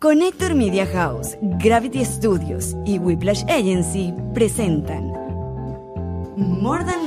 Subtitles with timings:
[0.00, 5.12] Connector Media House, Gravity Studios y Whiplash Agency presentan
[6.38, 6.99] More Than.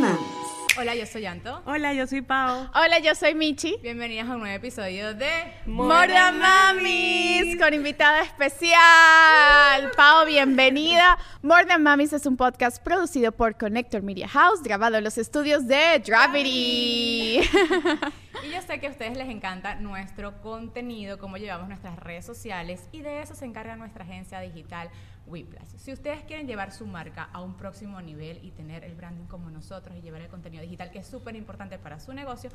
[0.84, 1.62] Hola, yo soy Anto.
[1.66, 2.68] Hola, yo soy Pau.
[2.76, 3.78] Hola, yo soy Michi.
[3.82, 5.32] Bienvenidas a un nuevo episodio de
[5.66, 9.92] Morda Mamis con invitada especial.
[9.96, 11.18] Pau, bienvenida.
[11.42, 16.04] Morda Mamis es un podcast producido por Connector Media House, grabado en los estudios de
[16.06, 17.40] Gravity.
[18.44, 22.90] Y yo sé que a ustedes les encanta nuestro contenido, cómo llevamos nuestras redes sociales
[22.92, 24.90] y de eso se encarga nuestra agencia digital
[25.26, 25.68] Whiplash.
[25.78, 29.50] Si ustedes quieren llevar su marca a un próximo nivel y tener el branding como
[29.50, 32.50] nosotros y llevar el contenido digital, que es súper importante para su negocio,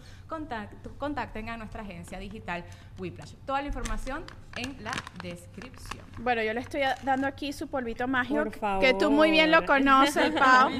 [0.99, 2.65] contacten a nuestra agencia digital
[2.99, 3.35] Whiplash.
[3.47, 4.25] Toda la información
[4.57, 6.05] en la descripción.
[6.19, 8.85] Bueno, yo le estoy dando aquí su polvito mágico, Por favor.
[8.85, 10.71] que tú muy bien lo conoces, Pau.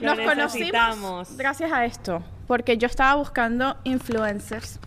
[0.00, 4.78] Nos conocimos gracias a esto, porque yo estaba buscando influencers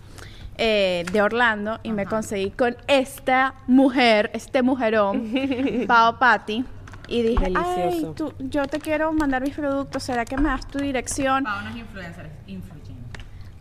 [0.58, 5.32] eh, de Orlando y me conseguí con esta mujer, este mujerón,
[5.88, 6.64] Pau Patti.
[7.08, 8.14] Y dije, ay, Delicioso.
[8.14, 11.44] tú, yo te quiero mandar mis productos, ¿será que me das tu dirección?
[11.44, 12.75] Para unos influencers, influyentes.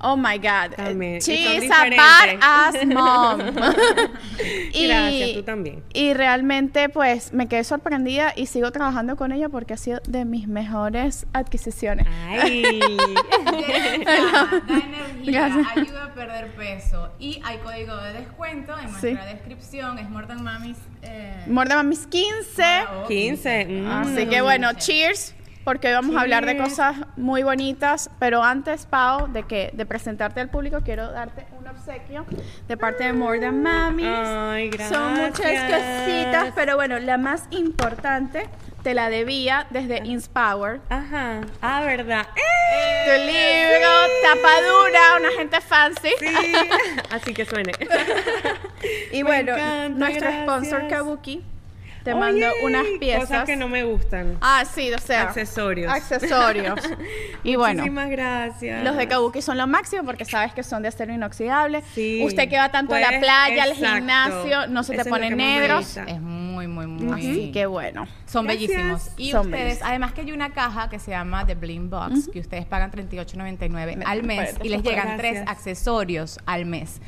[0.07, 0.75] Oh my God.
[0.77, 2.87] También, y She's a badass diferentes.
[2.95, 3.41] mom.
[4.75, 5.83] Gracias, tú también.
[5.93, 10.25] Y realmente, pues, me quedé sorprendida y sigo trabajando con ella porque ha sido de
[10.25, 12.07] mis mejores adquisiciones.
[12.29, 12.63] Ay.
[14.05, 15.67] Da energía, Gracias.
[15.77, 17.11] ayuda a perder peso.
[17.19, 19.13] Y hay código de descuento en Sí.
[19.13, 19.99] nuestra descripción.
[19.99, 20.77] Es Mordan Mamis.
[21.03, 22.63] Eh, More than mis 15.
[23.03, 23.67] oh, 15.
[23.67, 23.87] mm.
[23.91, 25.34] Así que bueno, cheers.
[25.65, 29.87] Porque hoy vamos a hablar de cosas muy bonitas, pero antes, Pau, de que de
[29.87, 32.27] presentarte al público, quiero darte un obsequio
[32.69, 34.07] de parte de More Than Mamis.
[34.07, 36.03] Ay, Son muchas gracias.
[36.03, 38.49] cositas, pero bueno, la más importante
[38.83, 40.83] te la debía desde Inspower.
[40.91, 41.41] Ajá.
[41.63, 42.27] Ah, ¿verdad?
[42.35, 43.89] Tu libro,
[44.23, 46.11] tapadura, una gente fancy.
[46.21, 46.27] Sí.
[47.11, 47.73] Así que suene.
[49.13, 50.93] Y Me bueno, encanta, nuestro sponsor gracias.
[50.93, 51.43] Kabuki
[52.05, 53.23] te Oye, mandó unas piezas.
[53.29, 54.37] Cosas que no me gustan.
[54.41, 55.23] Ah, sí, o sea.
[55.23, 55.91] Accesorios.
[55.93, 56.79] Accesorios.
[57.43, 57.79] y bueno.
[57.83, 58.85] Muchísimas gracias.
[58.85, 61.83] Los de Kabuki son lo máximo porque sabes que son de acero inoxidable.
[61.95, 62.23] Sí.
[62.25, 65.35] Usted que va tanto a la Pues, playa, al gimnasio, no se te Eso ponen
[65.37, 65.97] me negros.
[65.97, 67.13] Es muy, muy, muy.
[67.19, 68.07] Así que bueno.
[68.27, 68.69] Son Gracias.
[68.69, 69.11] bellísimos.
[69.17, 69.89] Y Son ustedes, bellísimos.
[69.89, 73.97] además que hay una caja que se llama The Bling Box, que ustedes pagan $38.99
[73.97, 77.01] Me- al mes y les llegan tres accesorios al mes.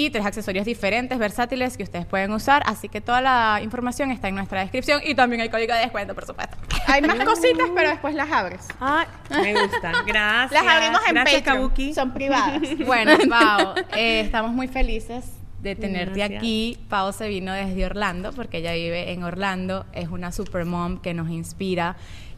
[0.00, 2.62] Y tres accesorios diferentes, versátiles, que ustedes pueden usar.
[2.64, 6.14] Así que toda la información está en nuestra descripción y también hay código de descuento,
[6.14, 6.56] por supuesto.
[6.86, 8.66] Hay más cositas, pero después las abres.
[8.80, 9.92] Ay, me gusta.
[10.06, 10.52] Gracias.
[10.52, 11.58] Las abrimos en Gracias, Patreon.
[11.58, 11.92] Kabuki.
[11.92, 12.62] Son privadas.
[12.86, 16.38] Bueno, Pau, eh, estamos muy felices de tenerte Gracias.
[16.38, 16.78] aquí.
[16.88, 19.84] Pau se vino desde Orlando porque ella vive en Orlando.
[19.92, 21.96] Es una super mom que nos inspira,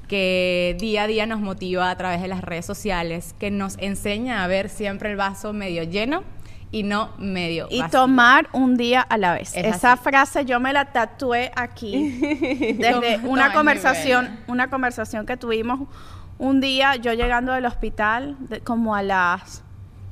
[0.09, 4.43] que día a día nos motiva a través de las redes sociales, que nos enseña
[4.43, 6.25] a ver siempre el vaso medio lleno
[6.73, 8.01] y no medio Y vacío.
[8.01, 9.55] tomar un día a la vez.
[9.55, 10.03] Es Esa así.
[10.03, 12.19] frase yo me la tatué aquí
[12.79, 15.81] desde una conversación, una conversación que tuvimos
[16.39, 19.63] un día yo llegando del hospital de- como a las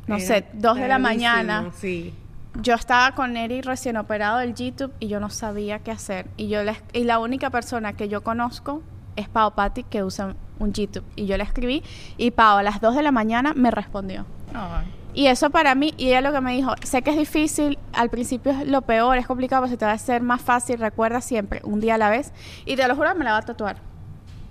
[0.07, 1.71] no Era sé, dos de la mañana.
[1.75, 2.15] Sí.
[2.61, 6.27] Yo estaba con Eri recién operado del YouTube y yo no sabía qué hacer.
[6.37, 8.83] Y yo le, y la única persona que yo conozco
[9.17, 11.05] es Pau Patti que usa un YouTube.
[11.17, 11.83] Y yo le escribí
[12.17, 14.27] y Pau a las 2 de la mañana me respondió.
[14.53, 14.85] Ay.
[15.15, 18.11] Y eso para mí, y ella lo que me dijo, sé que es difícil, al
[18.11, 21.21] principio es lo peor, es complicado, pero se te va a hacer más fácil, recuerda
[21.21, 22.33] siempre, un día a la vez.
[22.65, 23.77] Y te lo juro, me la va a tatuar.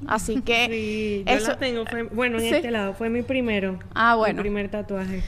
[0.07, 1.47] Así que Sí, yo eso...
[1.51, 1.85] la tengo.
[1.85, 2.55] Fue, bueno, en Sí.
[2.55, 3.79] este lado fue mi primero.
[3.95, 4.35] Ah, bueno.
[4.35, 5.23] Mi primer tatuaje.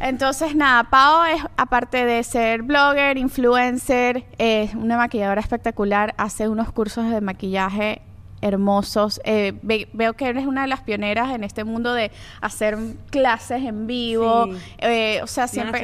[0.00, 6.72] Entonces, nada, Pau es, aparte de ser blogger, influencer, es una maquilladora espectacular, hace unos
[6.72, 8.00] cursos de maquillaje
[8.42, 9.20] hermosos.
[9.24, 12.78] Eh, ve- veo que eres una de las pioneras en este mundo de hacer
[13.10, 14.58] clases en vivo, Sí.
[14.78, 15.80] eh, o sea, siempre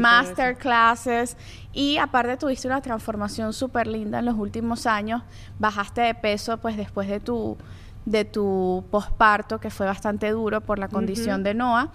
[0.00, 1.36] masterclasses.
[1.72, 5.22] Y aparte tuviste una transformación súper linda en los últimos años.
[5.58, 7.56] Bajaste de peso, pues después de tu
[8.04, 11.90] de tu posparto, que fue bastante duro por la condición de Noah.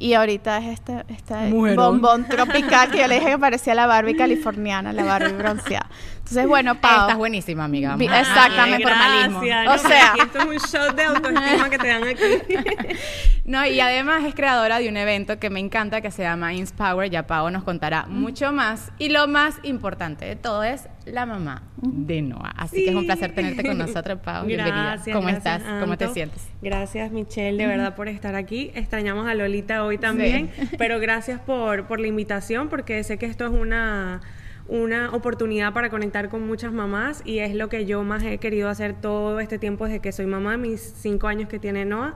[0.00, 4.14] Y ahorita es este, este bombón tropical que yo le dije que parecía la Barbie
[4.16, 5.88] californiana, la Barbie bronceada.
[6.18, 7.00] Entonces, bueno, Pau.
[7.02, 7.96] Estás buenísima, amiga.
[7.96, 8.82] Vi- exactamente.
[8.86, 9.38] Formalismo.
[9.40, 12.22] O sea- esto es un shot de autoestima que te dan aquí.
[13.44, 17.08] No, y además es creadora de un evento que me encanta que se llama Inspower.
[17.08, 18.92] Ya Pau nos contará mucho más.
[18.98, 22.52] Y lo más importante de todo es la mamá de Noah.
[22.58, 24.44] Así que es un placer tenerte con nosotros, Pau.
[24.44, 24.82] Bienvenida.
[24.96, 25.80] Gracias, ¿Cómo gracias, estás?
[25.80, 26.14] ¿Cómo te Anto.
[26.14, 26.46] sientes?
[26.60, 28.70] Gracias, Michelle, de verdad por estar aquí.
[28.74, 33.46] Extrañamos a Lolita hoy también, pero gracias por, por la invitación porque sé que esto
[33.46, 34.20] es una
[34.68, 38.68] una oportunidad para conectar con muchas mamás y es lo que yo más he querido
[38.68, 42.14] hacer todo este tiempo desde que soy mamá, mis cinco años que tiene Noah.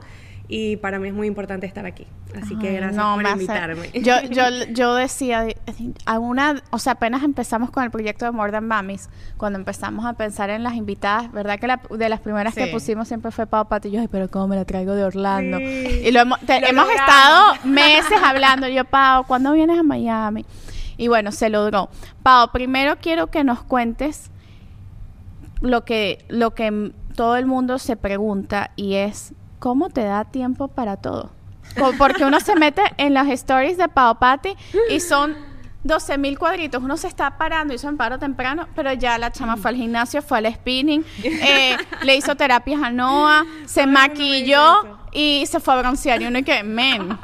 [0.55, 2.05] Y para mí es muy importante estar aquí.
[2.39, 3.89] Así que Ay, gracias no, por invitarme.
[4.01, 5.47] Yo, yo, yo decía,
[6.05, 10.05] a una, o sea, apenas empezamos con el proyecto de More Than Mamis, cuando empezamos
[10.05, 11.57] a pensar en las invitadas, ¿verdad?
[11.59, 14.29] Que la- de las primeras que pusimos siempre fue Pau Pato y yo, ay, pero
[14.29, 15.57] ¿cómo me la traigo de Orlando?
[15.57, 16.01] Sí.
[16.05, 20.45] Y lo hemos, te- Lo hemos estado meses hablando, yo, Pau, ¿cuándo vienes a Miami?
[20.97, 21.89] Y bueno, se logró.
[22.21, 24.29] Pau, primero quiero que nos cuentes
[25.61, 29.33] lo que, lo que todo el mundo se pregunta y es,
[29.63, 31.31] ¿cómo te da tiempo para todo?
[31.97, 34.57] Porque uno se mete en las stories de Pau Pati
[34.89, 35.37] y son
[35.85, 36.83] 12 mil cuadritos.
[36.83, 40.21] Uno se está parando, hizo un paro temprano, pero ya la chama fue al gimnasio,
[40.21, 45.77] fue al spinning, eh, le hizo terapias a Noah, se maquilló y se fue a
[45.77, 46.21] broncear.
[46.21, 47.17] Y uno y que, men,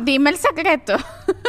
[0.00, 0.94] dime el secreto.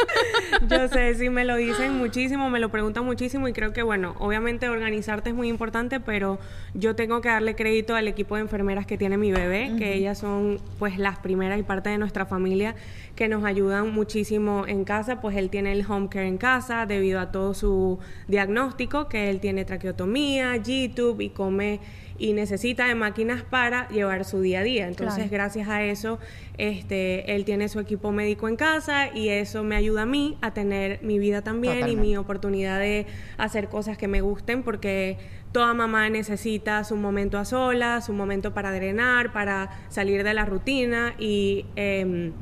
[0.68, 4.14] Yo sé, sí, me lo dicen muchísimo, me lo preguntan muchísimo y creo que, bueno,
[4.18, 6.38] obviamente organizarte es muy importante, pero
[6.74, 10.18] yo tengo que darle crédito al equipo de enfermeras que tiene mi bebé, que ellas
[10.18, 12.74] son pues las primeras y parte de nuestra familia
[13.16, 17.20] que nos ayudan muchísimo en casa, pues él tiene el home care en casa debido
[17.20, 17.98] a todo su
[18.28, 21.80] diagnóstico, que él tiene traqueotomía, G-tube y come
[22.20, 24.86] y necesita de máquinas para llevar su día a día.
[24.86, 25.30] Entonces, Claro.
[25.32, 26.18] gracias a eso,
[26.58, 30.52] este, él tiene su equipo médico en casa y eso me ayuda a mí a
[30.52, 33.06] tener mi vida también y mi oportunidad de
[33.38, 35.16] hacer cosas que me gusten porque
[35.52, 40.44] toda mamá necesita su momento a solas, su momento para drenar, para salir de la
[40.44, 41.64] rutina y...
[41.74, 42.32] em,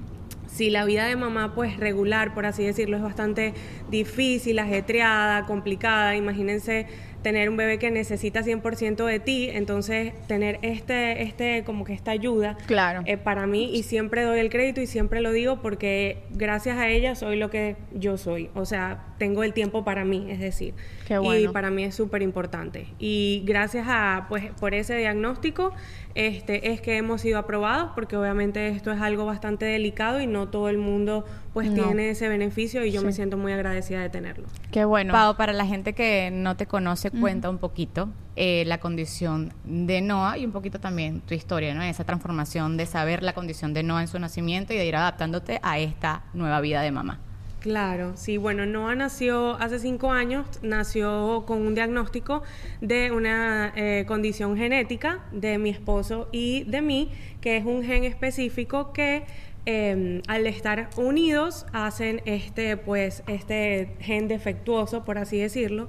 [0.49, 3.53] si la vida de mamá, pues regular, por así decirlo, es bastante
[3.91, 6.87] difícil, ajetreada, complicada, imagínense
[7.29, 12.11] tener un bebé que necesita 100% de ti, entonces tener este, este, como que esta
[12.11, 13.03] ayuda Claro.
[13.05, 16.89] eh, para mí y siempre doy el crédito y siempre lo digo porque gracias a
[16.89, 20.73] ella soy lo que yo soy, o sea, tengo el tiempo para mí, es decir,
[21.07, 21.53] Qué y bueno.
[21.53, 25.75] para mí es súper importante y gracias a, pues, por ese diagnóstico,
[26.19, 30.49] este, es que hemos sido aprobados porque obviamente esto es algo bastante delicado y no
[30.49, 31.85] todo el mundo pues No.
[31.85, 34.49] tiene ese beneficio y yo me siento muy agradecida de tenerlo.
[34.73, 35.13] Qué bueno.
[35.13, 40.01] Pau, para la gente que no te conoce, cuenta un poquito eh, la condición de
[40.01, 41.83] Noah y un poquito también tu historia, ¿no?
[41.83, 45.61] Esa transformación de saber la condición de Noah en su nacimiento y de ir adaptándote
[45.63, 47.21] a esta nueva vida de mamá.
[47.61, 52.45] Claro, sí, bueno, Noah nació hace cinco años, nació con un diagnóstico
[52.81, 57.11] de una eh, condición genética de mi esposo y de mí,
[57.41, 59.25] que es un gen específico que
[59.67, 65.89] eh, al estar unidos hacen este, pues, este gen defectuoso, por así decirlo,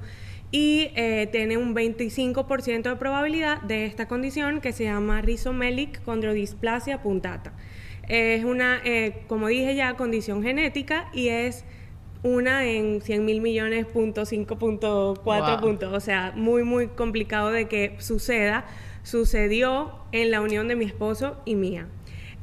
[0.52, 7.04] y eh, tiene un 25% de probabilidad de esta condición que se llama rhizomelic chondrodysplasia
[7.04, 7.54] puntata.
[8.10, 11.64] Es una, eh, como dije ya, condición genética y es
[12.24, 15.62] una en 100 mil millones, punto 5.4 Wow.
[15.62, 15.94] puntos.
[15.94, 18.66] O sea, muy, muy complicado de que suceda.
[19.04, 21.88] Sucedió en la unión de mi esposo y mía.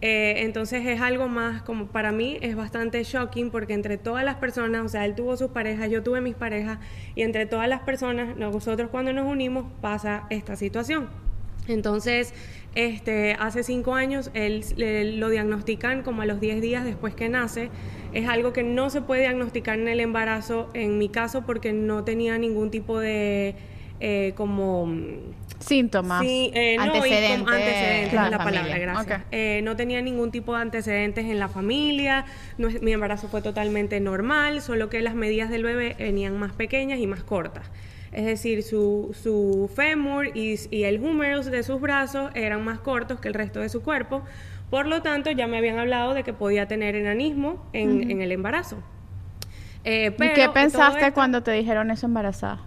[0.02, 4.36] Eh, entonces es algo más como para mí es bastante shocking porque entre todas las
[4.36, 6.78] personas, o sea, él tuvo sus parejas, yo tuve mis parejas
[7.14, 11.08] y entre todas las personas, nosotros cuando nos unimos pasa esta situación.
[11.66, 12.34] Entonces,
[12.76, 17.28] este, hace cinco años él, le- lo diagnostican como a los 10 días después que
[17.28, 17.70] nace.
[18.12, 22.04] Es algo que no se puede diagnosticar en el embarazo, en mi caso, porque no
[22.04, 23.54] tenía ningún tipo de
[23.98, 24.86] eh, como
[25.58, 26.22] Síntomas.
[26.22, 29.22] Sí, eh, no, Antecedentes antecedentes en es la la palabra, gracias.
[29.32, 32.26] Eh, no tenía ningún tipo de antecedentes en la familia,
[32.58, 36.98] no mi embarazo fue totalmente normal, solo que las medidas del bebé venían más pequeñas
[36.98, 37.70] y más cortas.
[38.16, 43.20] Es decir, su, su fémur y, y el humerus de sus brazos eran más cortos
[43.20, 44.22] que el resto de su cuerpo,
[44.70, 48.32] por lo tanto ya me habían hablado de que podía tener enanismo en, en el
[48.32, 48.78] embarazo.
[49.84, 52.62] Eh, ¿Y qué pensaste esto- cuando te dijeron eso embarazada?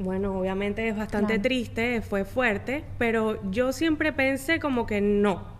[0.00, 1.42] bueno, obviamente es bastante Claro.
[1.42, 5.53] triste, fue fuerte, pero yo siempre pensé como que no.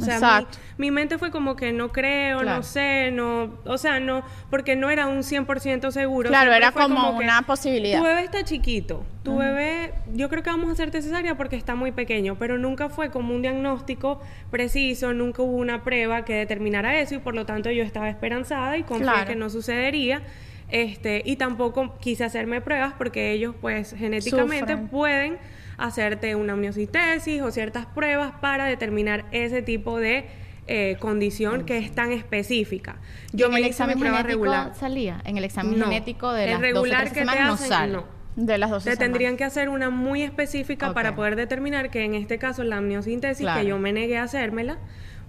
[0.00, 0.58] O sea, mi, Exacto.
[0.78, 2.56] mi mente fue como que no creo, Claro.
[2.58, 6.28] no sé, no, o sea, no, porque no era un 100% seguro.
[6.28, 7.98] Claro, era como que, una posibilidad.
[7.98, 11.74] Tu bebé está chiquito, tu bebé, yo creo que vamos a hacerte cesárea porque está
[11.74, 16.98] muy pequeño, pero nunca fue como un diagnóstico preciso, nunca hubo una prueba que determinara
[17.00, 19.26] eso y por lo tanto yo estaba esperanzada y confié Claro.
[19.26, 20.22] que no sucedería.
[20.70, 24.88] Este, y tampoco quise hacerme pruebas porque ellos pues genéticamente Sufren.
[24.88, 25.38] pueden
[25.78, 30.26] hacerte una amniocitesis o ciertas pruebas para determinar ese tipo de
[30.66, 32.96] eh, condición que es tan específica.
[33.32, 34.74] Yo me el hice mi examen prueba regular.
[34.76, 35.20] salía.
[35.24, 35.86] En el examen No.
[35.86, 37.92] genético de El las 12 regular 13 que te semanas no hacen, sale.
[37.94, 38.04] no.
[38.36, 42.14] De las dos Te tendrían que hacer una muy específica para poder determinar que en
[42.14, 43.60] este caso la amniocentesis, Claro.
[43.60, 44.78] que yo me negué a hacérmela,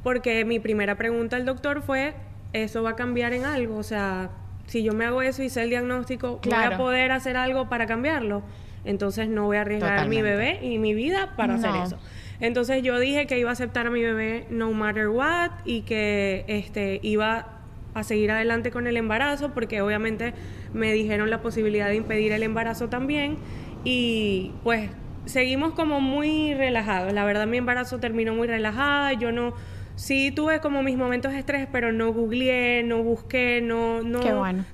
[0.04, 2.14] porque mi primera pregunta al doctor fue,
[2.54, 3.78] ¿eso va a cambiar en algo?
[3.78, 4.30] O sea,
[4.72, 7.88] si yo me hago eso y sé el diagnóstico, ¿voy a poder hacer algo para
[7.88, 8.42] cambiarlo?
[8.86, 10.22] Entonces no voy a arriesgar mi Totalmente.
[10.24, 11.98] bebé y mi vida para hacer eso.
[12.40, 16.46] Entonces yo dije que iba a aceptar a mi bebé no matter what y que
[16.48, 17.50] este, iba
[17.94, 20.34] a seguir adelante con el embarazo porque obviamente
[20.74, 23.40] me dijeron la posibilidad de impedir el embarazo también
[23.84, 24.90] y pues
[25.26, 27.12] seguimos como muy relajados.
[27.12, 29.54] La verdad mi embarazo terminó muy relajada, yo no
[30.02, 34.20] sí tuve como mis momentos de estrés, pero no googleé, no busqué, no no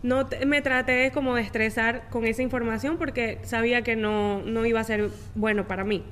[0.02, 4.80] no me traté como de estresar con esa información porque sabía que no no iba
[4.80, 6.04] a ser bueno para mí.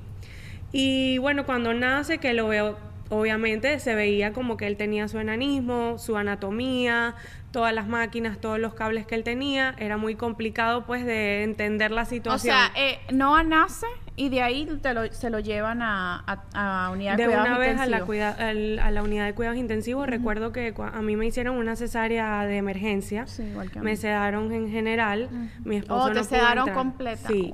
[0.74, 5.18] Y bueno, cuando nace que lo veo obviamente se veía como que él tenía su
[5.20, 7.16] enanismo, su anatomía,
[7.52, 11.92] todas las máquinas, todos los cables que él tenía, era muy complicado pues de entender
[11.92, 12.54] la situación.
[12.54, 14.68] O sea, eh, Noah nace y de ahí
[15.12, 19.04] se lo llevan a, a, unidad de, de cuidados una vez a la, a la
[19.04, 20.08] unidad de cuidados intensivos.
[20.08, 23.28] Recuerdo que a mí me hicieron una cesárea de emergencia.
[23.28, 23.86] Sí, igual que a mí.
[23.86, 25.30] Me sedaron en general.
[25.66, 27.28] Mi esposo oh, te no sedaron completa.
[27.28, 27.52] Sí.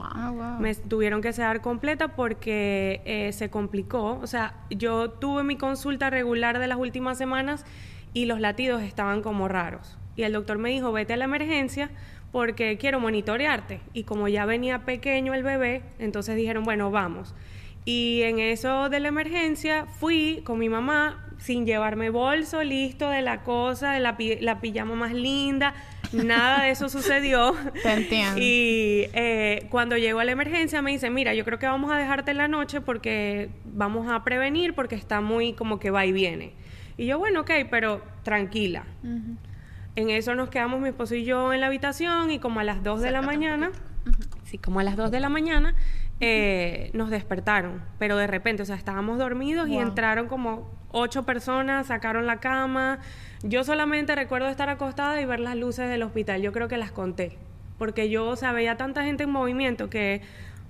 [0.60, 4.20] Me tuvieron que sedar completa porque eh, se complicó.
[4.22, 7.66] O sea, yo tuve mi consulta regular de las últimas semanas
[8.14, 9.98] y los latidos estaban como raros.
[10.16, 11.90] Y el doctor me dijo, vete a la emergencia
[12.32, 13.82] porque quiero monitorearte.
[13.94, 17.34] Y como ya venía pequeño el bebé, entonces dijeron, bueno, vamos.
[17.84, 23.24] Y en eso de la emergencia fui con mi mamá sin llevarme bolso, listo de
[23.24, 25.74] la cosa, de la, la pijama más linda,
[26.14, 27.56] nada de eso sucedió.
[27.82, 28.40] Te entiendo.
[28.40, 31.98] Y eh, cuando llego a la emergencia me dice, mira, yo creo que vamos a
[31.98, 36.12] dejarte en la noche porque vamos a prevenir porque está muy como que va y
[36.12, 36.54] viene.
[36.98, 38.86] Y yo, bueno, ok, pero tranquila.
[39.96, 42.82] En eso nos quedamos mi esposo y yo en la habitación y como a las
[42.84, 43.72] 2 de la mañana,
[44.44, 45.76] sí, como a las 2 de la mañana,
[46.22, 51.88] eh, nos despertaron, pero de repente, o sea, estábamos dormidos y entraron como ocho personas,
[51.88, 53.00] sacaron la cama.
[53.44, 56.42] Yo solamente recuerdo estar acostada y ver las luces del hospital.
[56.42, 57.38] Yo creo que las conté,
[57.78, 60.22] porque yo, o sea, veía tanta gente en movimiento que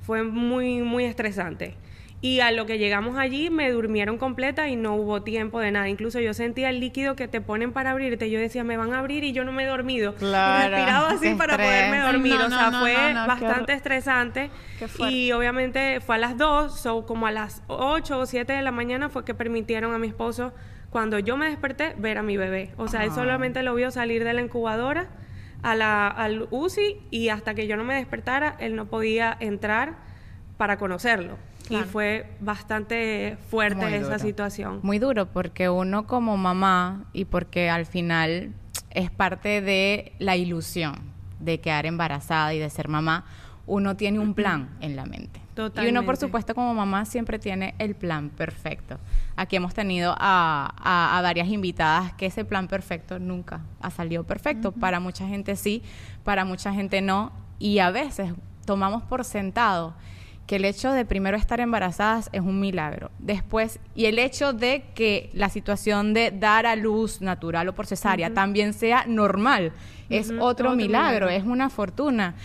[0.01, 1.75] fue muy, muy estresante.
[2.23, 5.89] Y a lo que llegamos allí me durmieron completa y no hubo tiempo de nada.
[5.89, 8.29] Incluso yo sentía el líquido que te ponen para abrirte.
[8.29, 10.15] Yo decía, me van a abrir y yo no me he dormido.
[10.31, 12.35] Claro, respiraba así para poderme dormir.
[12.35, 14.49] o sea, fue bastante estresante.
[15.09, 18.71] y obviamente fue a las 2, o como a las 8 o 7 de la
[18.71, 20.53] mañana fue que permitieron a mi esposo,
[20.89, 22.71] cuando yo me desperté, ver a mi bebé.
[22.77, 23.15] O sea, él ah.
[23.15, 25.09] solamente lo vio salir de la incubadora
[25.63, 30.10] a la, al UCI y hasta que yo no me despertara, él no podía entrar
[30.61, 31.39] para conocerlo.
[31.71, 34.79] Y fue bastante fuerte esa situación.
[34.83, 38.53] Muy duro porque uno como mamá y porque al final
[38.91, 40.99] es parte de la ilusión
[41.39, 43.25] de quedar embarazada y de ser mamá,
[43.65, 45.41] uno tiene un plan en la mente.
[45.81, 48.99] Y uno, por supuesto, como mamá siempre tiene el plan perfecto.
[49.35, 54.73] Aquí hemos tenido a, varias invitadas que ese plan perfecto nunca ha salido perfecto.
[54.73, 55.81] Para mucha gente sí,
[56.23, 57.31] para mucha gente no.
[57.57, 58.31] Y a veces
[58.63, 59.95] tomamos por sentado
[60.47, 63.11] que el hecho de primero estar embarazadas es un milagro.
[63.19, 67.87] Después, y el hecho de que la situación de dar a luz natural o por
[67.87, 69.71] cesárea también sea normal,
[70.09, 72.35] es otro, milagro, es una fortuna.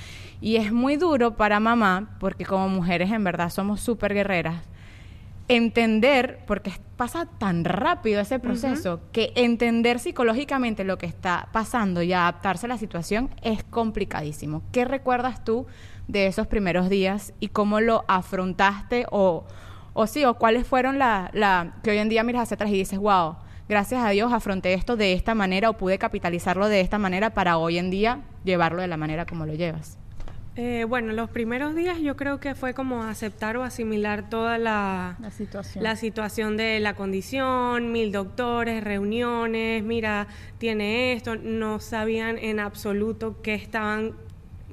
[0.41, 4.63] Y es muy duro para mamá, porque como mujeres en verdad somos súper guerreras,
[5.49, 12.13] entender, porque pasa tan rápido ese proceso, que entender psicológicamente lo que está pasando y
[12.13, 14.63] adaptarse a la situación es complicadísimo.
[14.73, 15.67] ¿Qué recuerdas tú?
[16.09, 19.45] De esos primeros días y cómo lo afrontaste o,
[19.93, 22.75] o sí, o cuáles fueron la, la que hoy en día miras hacia atrás y
[22.75, 23.37] dices, wow,
[23.69, 27.59] gracias a Dios afronté esto de esta manera o pude capitalizarlo de esta manera para
[27.59, 29.99] hoy en día llevarlo de la manera como lo llevas.
[30.59, 35.19] Eh, bueno, los primeros días yo creo que fue como aceptar o asimilar toda la,
[35.21, 35.85] la, situación.
[35.85, 43.43] la situación de la condición, mil doctores, reuniones, mira, tiene esto, no sabían en absoluto
[43.43, 44.15] qué estaban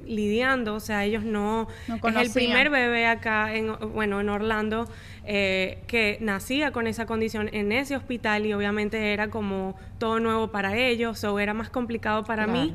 [0.06, 1.68] lidiando, o sea, ellos no...
[1.88, 4.88] es el primer bebé acá, en, bueno, en Orlando,
[5.24, 10.50] eh, que nacía con esa condición en ese hospital y obviamente era como todo nuevo
[10.50, 12.74] para ellos, o era más complicado para mí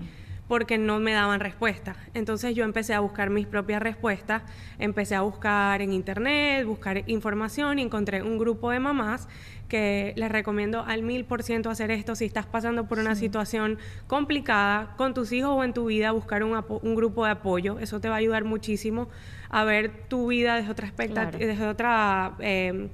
[0.50, 1.96] porque no me daban respuesta.
[2.16, 4.42] Entonces yo empecé a buscar mis propias respuestas,
[4.80, 9.30] empecé a buscar en internet, buscar información y encontré un grupo de mamás
[9.70, 13.78] que les recomiendo al mil por ciento hacer esto si estás pasando por una situación
[14.08, 17.80] complicada con tus hijos o en tu vida, buscar un, un, grupo de apoyo.
[17.80, 19.08] Eso te va a ayudar muchísimo
[19.50, 22.34] a ver tu vida desde otra expectativa, desde otra...
[22.40, 22.90] Eh,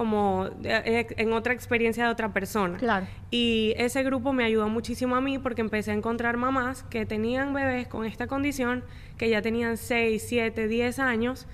[0.00, 2.78] como eh, en otra experiencia de otra persona.
[2.78, 3.06] Claro.
[3.30, 7.52] Y ese grupo me ayudó muchísimo a mí porque empecé a encontrar mamás que tenían
[7.52, 8.84] bebés con esta condición,
[9.18, 11.46] que ya tenían 6, 7, 10 años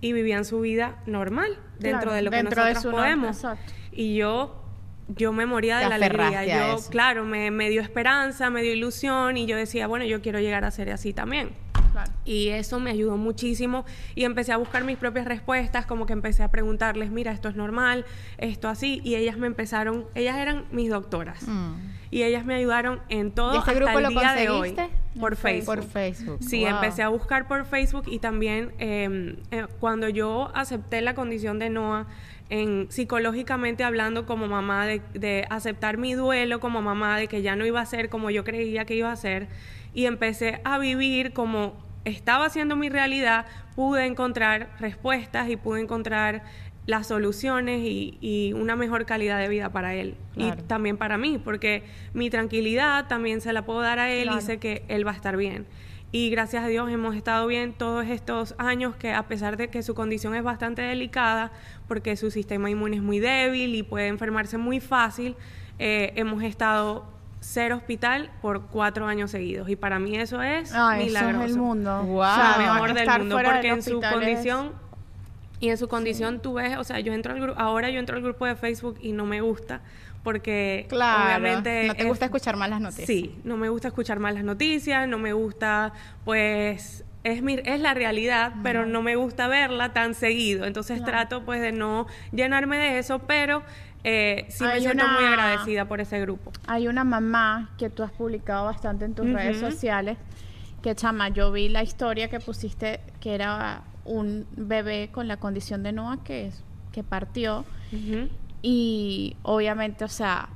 [0.00, 3.44] y vivían su vida normal dentro de lo que nosotros podemos.
[3.92, 4.62] Y yo
[5.08, 6.44] yo me moría de la alegría.
[6.44, 10.40] Yo, claro, me, me, dio esperanza, me dio ilusión y yo decía, bueno, yo quiero
[10.40, 11.50] llegar a ser así también.
[11.92, 12.10] Claro.
[12.24, 13.84] Y eso me ayudó muchísimo
[14.14, 17.54] y empecé a buscar mis propias respuestas, como que empecé a preguntarles, mira, esto es
[17.54, 18.06] normal,
[18.38, 21.46] esto así, y ellas me empezaron, ellas eran mis doctoras.
[21.46, 21.74] Mm.
[22.10, 24.76] Y ellas me ayudaron en todo ¿Y este hasta grupo el lo día de hoy.
[25.18, 25.66] Por Facebook.
[25.66, 26.38] Por Facebook.
[26.42, 26.76] Sí, Wow.
[26.76, 31.68] empecé a buscar por Facebook y también eh, eh, cuando yo acepté la condición de
[31.68, 32.06] Noah,
[32.52, 37.56] en, psicológicamente hablando como mamá, de, de aceptar mi duelo como mamá, de que ya
[37.56, 39.48] no iba a ser como yo creía que iba a ser,
[39.94, 41.72] y empecé a vivir como
[42.04, 46.42] estaba siendo mi realidad, pude encontrar respuestas y pude encontrar
[46.84, 50.60] las soluciones y, y una mejor calidad de vida para él Claro.
[50.60, 54.38] y también para mí, porque mi tranquilidad también se la puedo dar a él Claro.
[54.38, 55.64] y sé que él va a estar bien.
[56.14, 59.82] Y gracias a Dios hemos estado bien todos estos años que a pesar de que
[59.82, 61.50] su condición es bastante delicada,
[61.88, 65.36] porque su sistema inmune es muy débil y puede enfermarse muy fácil,
[65.78, 67.06] eh, hemos estado
[67.40, 69.70] ser hospital por cuatro años seguidos.
[69.70, 71.44] Y para mí eso es Ay, eso milagroso.
[71.44, 72.02] es el mundo.
[72.02, 72.18] Wow.
[72.20, 74.72] O sea, Ah, mejor del mundo, porque del en su es- condición
[75.60, 78.16] y en su condición tú ves, o sea, yo entro al grupo, ahora yo entro
[78.16, 79.80] al grupo de Facebook y no me gusta
[80.22, 81.24] porque Claro.
[81.24, 83.06] obviamente no te es- gusta escuchar malas noticias.
[83.06, 85.92] Sí, no me gusta escuchar malas noticias, no me gusta,
[86.24, 90.64] pues, es, mi, es la realidad, pero no me gusta verla tan seguido.
[90.64, 93.62] Entonces trato, pues, de no llenarme de eso, pero
[94.04, 96.52] eh, sí me Hay siento una- muy agradecida por ese grupo.
[96.66, 100.18] Hay una mamá que tú has publicado bastante en tus redes sociales,
[100.82, 105.84] que chama, yo vi la historia que pusiste, que era un bebé con la condición
[105.84, 107.64] de Noah que, es- que partió.
[107.92, 108.28] Ujú.
[108.62, 110.48] Y obviamente, o sea,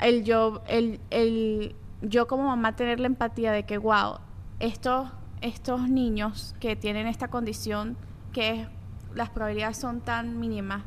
[0.00, 4.18] el yo, el, el, yo como mamá tener la empatía de que, wow,
[4.58, 5.08] estos,
[5.40, 7.96] estos niños que tienen esta condición,
[8.32, 8.68] que es-
[9.14, 10.82] las probabilidades son tan mínimas,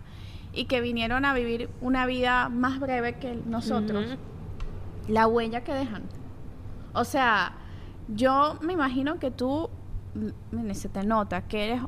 [0.53, 4.17] y que vinieron a vivir una vida más breve que nosotros,
[5.07, 6.03] la huella que dejan.
[6.93, 7.53] O sea,
[8.09, 9.69] yo me imagino que tú,
[10.51, 11.81] mm, se te nota que eres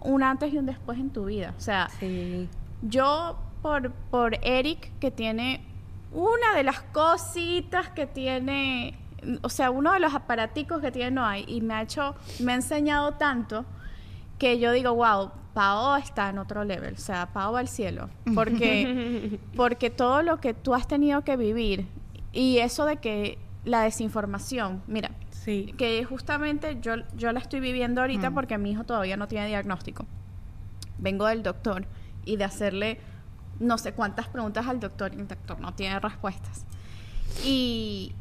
[0.00, 1.54] un antes y un después en tu vida.
[1.58, 2.48] O sea, Sí.
[2.82, 5.64] yo por, por Eric, que tiene
[6.12, 8.94] una de las cositas que tiene,
[9.40, 12.52] o sea, uno de los aparaticos que tiene no hay, y me ha hecho, me
[12.52, 13.64] ha enseñado tanto
[14.38, 18.10] que yo digo, wow, Pao está en otro level, o sea, Pao va al cielo,
[18.34, 21.86] porque, porque todo lo que tú has tenido que vivir
[22.32, 25.72] y eso de que la desinformación, mira, Sí.
[25.78, 28.34] que justamente yo, yo la estoy viviendo ahorita Mm.
[28.34, 30.04] porque mi hijo todavía no tiene diagnóstico.
[30.98, 31.86] Vengo del doctor
[32.26, 32.98] y de hacerle
[33.60, 36.64] no sé cuántas preguntas al doctor y el doctor no tiene respuestas.
[37.44, 38.12] Y,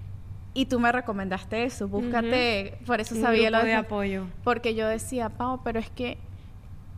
[0.54, 4.26] y tú me recomendaste eso, búscate, por eso sabía lo de apoyo.
[4.44, 6.18] Porque yo decía, Pau, pero es que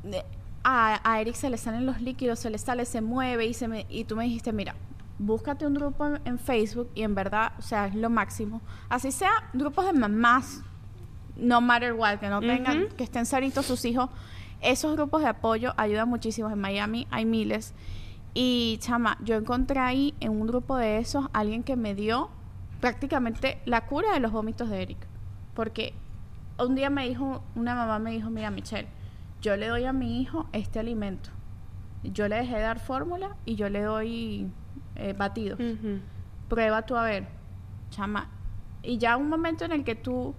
[0.05, 0.23] eh,
[0.63, 3.67] a, a Eric se le salen los líquidos, se le sale, se mueve y se
[3.67, 4.75] me, y tú me dijiste, mira,
[5.19, 8.61] búscate un grupo en, en Facebook y en verdad, o sea, es lo máximo.
[8.89, 10.61] Así sea, grupos de mamás,
[11.37, 12.95] no matter what, que no tengan, Ujú.
[12.95, 14.09] que estén sanitos sus hijos.
[14.61, 16.49] Esos grupos de apoyo ayudan muchísimo.
[16.49, 17.73] En Miami hay miles.
[18.37, 22.29] Y chama, yo encontré ahí en un grupo de esos alguien que me dio
[22.81, 25.07] prácticamente la cura de los vómitos de Eric.
[25.53, 25.93] Porque
[26.59, 28.89] un día me dijo, una mamá me dijo, mira Michelle,
[29.41, 31.29] yo le doy a mi hijo este alimento.
[32.03, 34.51] Yo le dejé de dar fórmula y yo le doy
[34.95, 35.57] eh, batidos.
[36.49, 37.29] Prueba tú a ver,
[37.89, 38.29] chama.
[38.83, 40.35] Y ya un momento en el que tú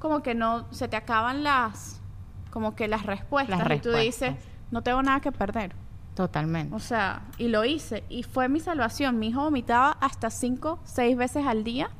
[0.00, 2.02] como que no, se te acaban las,
[2.50, 3.58] como que las respuestas.
[3.58, 4.54] Las y tú dices, respuestas.
[4.72, 5.85] no tengo nada que perder.
[6.16, 6.74] Totalmente.
[6.74, 8.02] O sea, y lo hice.
[8.08, 9.18] Y fue mi salvación.
[9.20, 11.90] Mi hijo vomitaba hasta cinco, seis veces al día.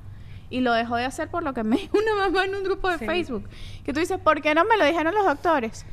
[0.51, 2.89] Y lo dejó de hacer por lo que me dijo una mamá en un grupo
[2.89, 3.07] de Sí.
[3.07, 3.49] Facebook.
[3.85, 5.85] Que tú dices, ¿por qué no me lo dijeron los doctores?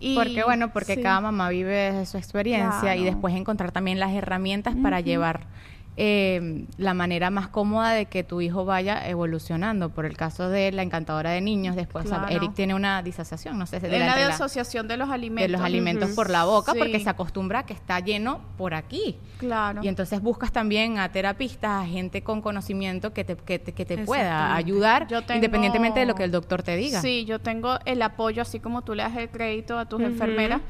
[0.00, 1.02] Y, porque bueno, porque sí.
[1.02, 5.42] cada mamá vive desde su experiencia y después encontrar también las herramientas para llevar
[5.96, 9.90] eh, la manera más cómoda de que tu hijo vaya evolucionando.
[9.90, 12.34] Por el caso de la encantadora de niños, después o sea, Claro.
[12.36, 15.42] Eric tiene una disasociación, no sé, de la, de la- asociación de los alimentos.
[15.42, 16.78] de los alimentos por la boca Sí.
[16.78, 19.16] porque se acostumbra a que está lleno por aquí.
[19.38, 19.82] Claro.
[19.84, 23.84] Y entonces buscas también a terapistas, a gente con conocimiento que te, que te, que
[23.84, 27.00] te pueda ayudar tengo- independientemente de lo que el doctor te diga.
[27.02, 30.60] Sí, yo tengo el apoyo, así como tú le das el crédito a tus enfermeras.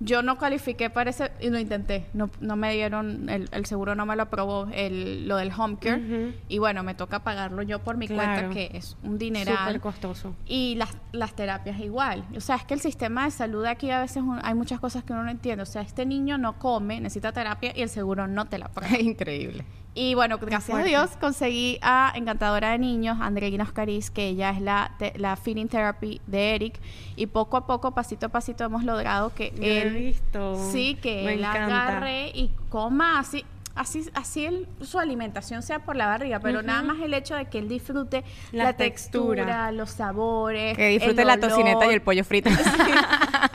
[0.00, 2.06] Yo no califiqué para ese, y lo intenté.
[2.14, 5.76] No, no me dieron, el, el seguro no me lo aprobó, el, lo del home
[5.80, 6.34] care.
[6.48, 8.48] Y bueno, me toca pagarlo yo por mi Claro.
[8.48, 9.56] cuenta, que es un dineral.
[9.66, 10.34] Súper costoso.
[10.46, 12.24] Y las, las terapias igual.
[12.36, 15.04] O sea, es que el sistema de salud aquí a veces un- hay muchas cosas
[15.04, 15.62] que uno no entiende.
[15.62, 18.88] O sea, este niño no come, necesita terapia y el seguro no te la paga.
[19.00, 19.64] Increíble.
[19.96, 20.82] Y bueno, gracias a.
[20.82, 25.68] Dios conseguí a Encantadora de Niños, Andreina Oscariz, que ella es la, te- la feeding
[25.68, 26.80] therapy de Eric.
[27.14, 29.94] Y poco a poco, pasito a pasito, hemos logrado que Yo he él...
[29.94, 30.70] visto.
[30.72, 31.86] Sí, que Me él encanta.
[31.88, 33.44] agarre y coma así.
[33.76, 37.44] así, así el- su alimentación sea por la barriga, pero nada más el hecho de
[37.46, 39.70] que él disfrute la, La textura, textura.
[39.72, 40.76] los sabores.
[40.76, 42.50] Que disfrute el la tocineta y el pollo frito.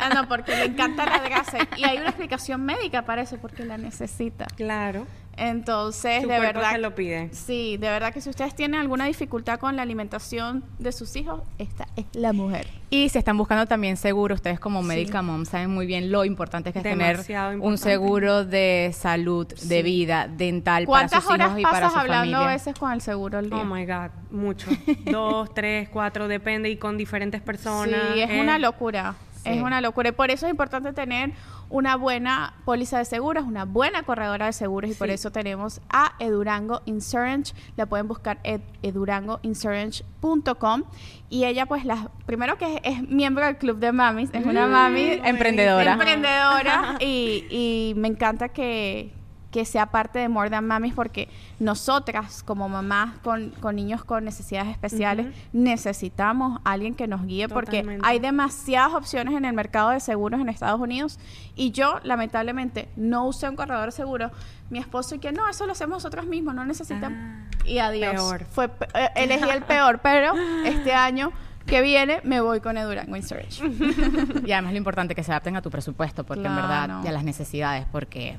[0.02, 1.58] Ah, no, porque le encanta la grasa.
[1.75, 4.45] Y hay una explicación médica para eso, porque la necesita.
[4.56, 5.06] Claro.
[5.39, 6.71] Entonces, Su de verdad.
[6.73, 7.30] se lo pide.
[7.32, 11.41] Sí, de verdad que si ustedes tienen alguna dificultad con la alimentación de sus hijos,
[11.58, 12.67] esta es la mujer.
[12.89, 15.08] Y si están buscando también seguro, ustedes como Sí.
[15.23, 17.84] Mom saben muy bien lo importante que es tener Demasiado un importante.
[17.84, 19.82] seguro de salud, de Sí.
[19.84, 22.91] vida, dental para ¿Cuántas sus horas hijos y para pasas su hablando a veces con
[22.91, 23.60] el seguro al día?
[23.60, 24.67] Oh my God, mucho.
[25.06, 28.13] Dos, tres, cuatro, depende y con diferentes personas.
[28.13, 29.15] Sí, es Eh, una locura.
[29.50, 29.58] Sí.
[29.58, 30.10] Es una locura.
[30.10, 31.32] Y por eso es importante tener
[31.70, 34.92] una buena póliza de seguros, una buena corredora de seguros.
[34.92, 37.54] Y por eso tenemos a Edurango Insurance.
[37.78, 40.84] La pueden buscar en edurangoinsurance.com.
[41.30, 44.30] Y ella, pues, la, primero que es, es miembro del Club de Mamis.
[44.34, 45.94] Es una mami Emprendedora.
[45.94, 49.14] emprendedora y, y me encanta que,
[49.52, 51.28] que sea parte de More Than Mamis porque
[51.60, 55.36] nosotras como mamás con, con niños con necesidades especiales Ujú.
[55.54, 58.08] necesitamos a alguien que nos guíe porque Totalmente.
[58.08, 61.20] hay demasiadas opciones en el mercado de seguros en Estados Unidos
[61.56, 64.32] y yo lamentablemente no usé un corredor de seguro
[64.70, 68.14] mi esposo y que no, eso lo hacemos nosotros mismos, no necesitamos Ah, y adiós.
[68.14, 68.46] peor.
[68.46, 70.34] Fue eh, elegí el peor, pero
[70.66, 71.32] este año
[71.66, 73.64] que viene me voy con Edurango Insurance.
[74.46, 77.02] Y además lo importante que se adapten a tu presupuesto, porque en verdad, Claro.
[77.04, 78.38] y a las necesidades, porque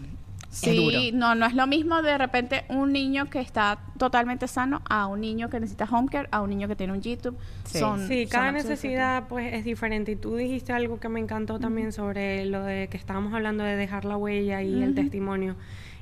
[0.50, 0.98] Sí, es duro.
[1.16, 5.20] no, no es lo mismo de repente un niño que está totalmente sano a un
[5.20, 7.38] niño que necesita home care, a un niño que tiene un YouTube.
[7.64, 7.78] Sí.
[7.78, 10.12] Son, Sí, cada necesidad pues es diferente.
[10.12, 13.76] Y tú dijiste algo que me encantó también sobre lo de que estábamos hablando de
[13.76, 15.54] dejar la huella y el testimonio.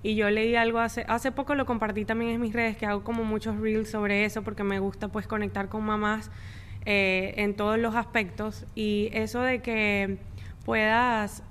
[0.02, 3.04] Y yo leí algo hace, hace poco lo compartí también en mis redes, que hago
[3.04, 6.30] como muchos reels sobre eso porque me gusta pues conectar con mamás
[6.86, 8.64] eh, en todos los aspectos.
[8.74, 10.18] Y eso de que
[10.64, 11.42] puedas,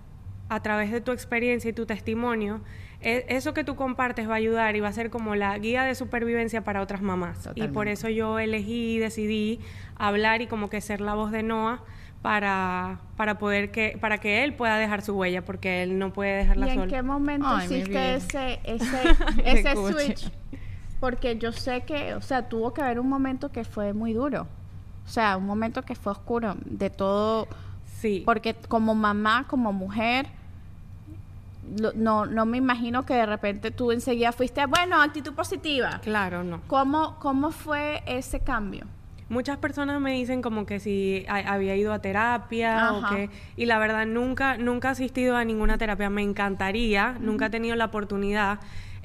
[0.49, 2.61] a través de tu experiencia y tu testimonio,
[2.99, 5.95] eso que tú compartes va a ayudar y va a ser como la guía de
[5.95, 7.49] supervivencia para otras mamás.
[7.55, 9.59] Y por eso yo elegí y decidí
[9.95, 11.83] hablar y como que ser la voz de Noah
[12.21, 16.37] para, para poder que para que él pueda dejar su huella porque él no puede
[16.37, 16.87] dejarla ¿Y en sola.
[16.87, 19.01] qué momento Ay, hiciste ese, ese,
[19.45, 20.31] ese switch?
[20.99, 24.47] Porque yo sé que, o sea, tuvo que haber un momento que fue muy duro.
[25.05, 27.47] O sea, un momento que fue oscuro de todo.
[27.99, 28.23] Sí.
[28.25, 30.27] Porque como mamá, como mujer,
[31.95, 35.99] no, no me imagino que de repente tú enseguida fuiste, bueno, actitud positiva.
[36.03, 36.61] Claro, no.
[36.67, 38.85] ¿Cómo, cómo fue ese cambio?
[39.29, 43.65] Muchas personas me dicen como que si ha- había ido a terapia o que y
[43.65, 46.09] la verdad nunca nunca he asistido a ninguna terapia.
[46.09, 48.59] Me encantaría, nunca he tenido la oportunidad.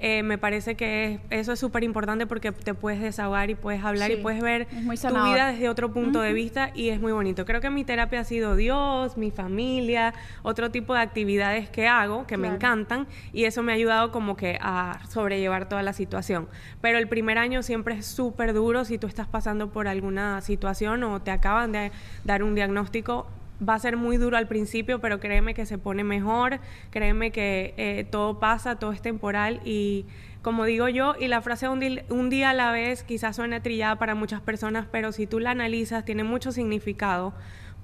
[0.05, 3.85] Eh, me parece que es- eso es súper importante porque te puedes desahogar y puedes
[3.85, 7.13] hablar Sí, y puedes ver tu vida desde otro punto de vista y es muy
[7.13, 7.45] bonito.
[7.45, 10.13] Creo que mi terapia ha sido Dios, mi familia,
[10.43, 14.37] otro tipo de actividades que hago que me encantan y eso me ha ayudado como
[14.37, 16.49] que a sobrellevar toda la situación.
[16.81, 21.05] Pero el primer año siempre es súper duro si tú estás pasando por alguna situación
[21.05, 21.93] o te acaban de
[22.25, 23.29] dar un diagnóstico.
[23.67, 26.59] Va a ser muy duro al principio, pero créeme que se pone mejor,
[26.91, 30.07] créeme que eh, todo pasa, todo es temporal y
[30.43, 33.61] como digo yo, y la frase un, di- un día a la vez quizás suena
[33.63, 37.33] trillada para muchas personas, pero si tú la analizas tiene mucho significado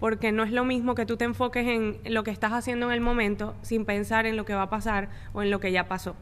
[0.00, 2.92] porque no es lo mismo que tú te enfoques en lo que estás haciendo en
[2.92, 5.86] el momento sin pensar en lo que va a pasar o en lo que ya
[5.88, 6.14] pasó.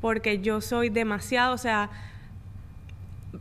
[0.00, 1.90] Porque yo soy demasiado, o sea,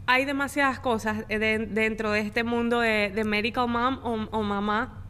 [0.07, 4.43] hay demasiadas cosas eh, de- dentro de este mundo de, de medical mom o, o
[4.43, 5.01] mamá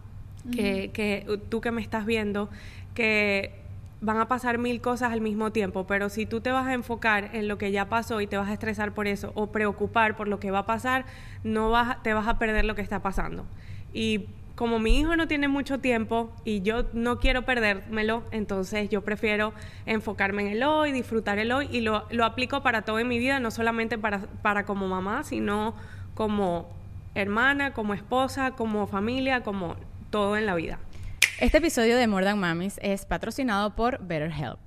[0.52, 2.50] que, que tú que me estás viendo,
[2.94, 3.66] que
[4.02, 7.32] van a pasar mil cosas al mismo tiempo, pero si tú te vas a enfocar
[7.34, 10.28] en lo que ya pasó y te vas a estresar por eso o preocupar por
[10.28, 11.06] lo que va a pasar,
[11.44, 13.46] no vas, te vas a perder lo que está pasando.
[13.94, 19.02] Y como mi hijo no tiene mucho tiempo y yo no quiero perdérmelo, entonces yo
[19.02, 19.54] prefiero
[19.86, 23.20] enfocarme en el hoy, disfrutar el hoy y lo, lo aplico para todo en mi
[23.20, 25.74] vida, no solamente para, para como mamá, sino
[26.14, 26.70] como
[27.16, 29.76] hermana, como esposa, como familia, como
[30.16, 30.80] todo en la vida.
[31.42, 34.60] Este episodio de More Than Mamis es patrocinado por BetterHelp.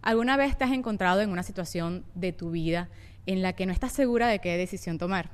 [0.00, 2.88] ¿Alguna vez te has encontrado en una situación de tu vida
[3.26, 5.30] en la que no estás segura de qué decisión tomar?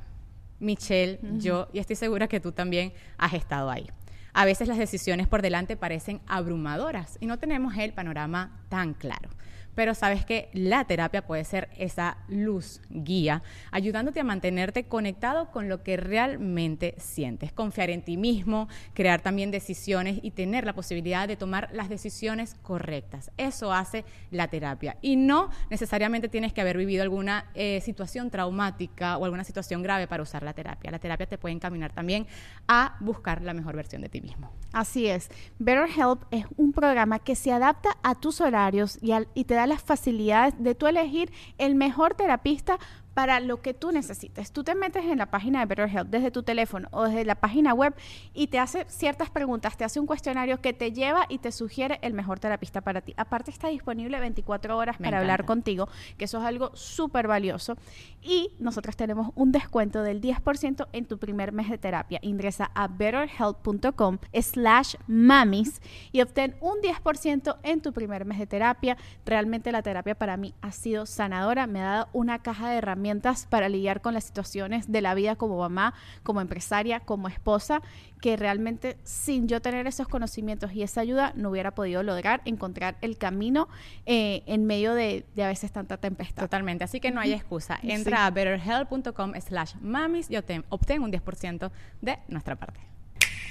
[0.58, 3.90] Michelle, yo, y estoy segura que tú también has estado ahí.
[4.32, 9.30] A veces las decisiones por delante parecen abrumadoras y no tenemos el panorama tan claro.
[9.78, 15.68] Pero sabes que la terapia puede ser esa luz guía, ayudándote a mantenerte conectado con
[15.68, 21.28] lo que realmente sientes, confiar en ti mismo, crear también decisiones y tener la posibilidad
[21.28, 23.30] de tomar las decisiones correctas.
[23.36, 24.96] Eso hace la terapia.
[25.00, 30.08] Y no necesariamente tienes que haber vivido alguna eh, situación traumática o alguna situación grave
[30.08, 30.90] para usar la terapia.
[30.90, 32.26] La terapia te puede encaminar también
[32.66, 34.50] a buscar la mejor versión de ti mismo.
[34.72, 35.30] Así es.
[35.60, 38.57] BetterHelp es un programa que se adapta a tus horarios
[39.00, 42.78] y, al- y te da las facilidades de tú elegir el mejor terapista
[43.18, 44.52] para lo que tú necesites.
[44.52, 47.74] Tú te metes en la página de BetterHelp desde tu teléfono o desde la página
[47.74, 47.92] web
[48.32, 51.98] y te hace ciertas preguntas, te hace un cuestionario que te lleva y te sugiere
[52.02, 53.14] el mejor terapista para ti.
[53.16, 57.76] Aparte está disponible 24 horas para hablar contigo, que eso es algo súper valioso.
[58.22, 62.20] Y nosotros tenemos un descuento del 10% en tu primer mes de terapia.
[62.22, 68.96] Ingresa a betterhelp.com slash mamis y obtén un 10% en tu primer mes de terapia.
[69.26, 73.07] Realmente la terapia para mí ha sido sanadora, me ha dado una caja de herramientas
[73.48, 77.82] para lidiar con las situaciones de la vida como mamá, como empresaria, como esposa,
[78.20, 82.96] que realmente sin yo tener esos conocimientos y esa ayuda no hubiera podido lograr encontrar
[83.00, 83.68] el camino
[84.06, 86.42] eh, en medio de, a veces tanta tempestad.
[86.42, 87.78] Totalmente, así que no hay excusa.
[87.82, 90.64] Entra a betterhelp.com slash mamis y obtén
[91.02, 92.80] un 10% de nuestra parte.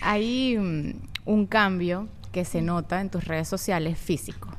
[0.02, 0.91] Hay mm,
[1.26, 4.50] un cambio que se nota en tus redes sociales físico.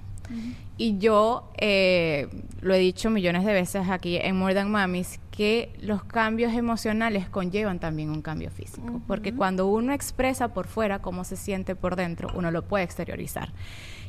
[0.77, 2.29] Y yo eh,
[2.61, 7.29] lo he dicho millones de veces aquí en More Than Mamis, que los cambios emocionales
[7.29, 9.01] conllevan también un cambio físico.
[9.07, 13.51] Porque cuando uno expresa por fuera cómo se siente por dentro, uno lo puede exteriorizar.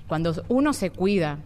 [0.10, 1.38] Cuando uno se cuida,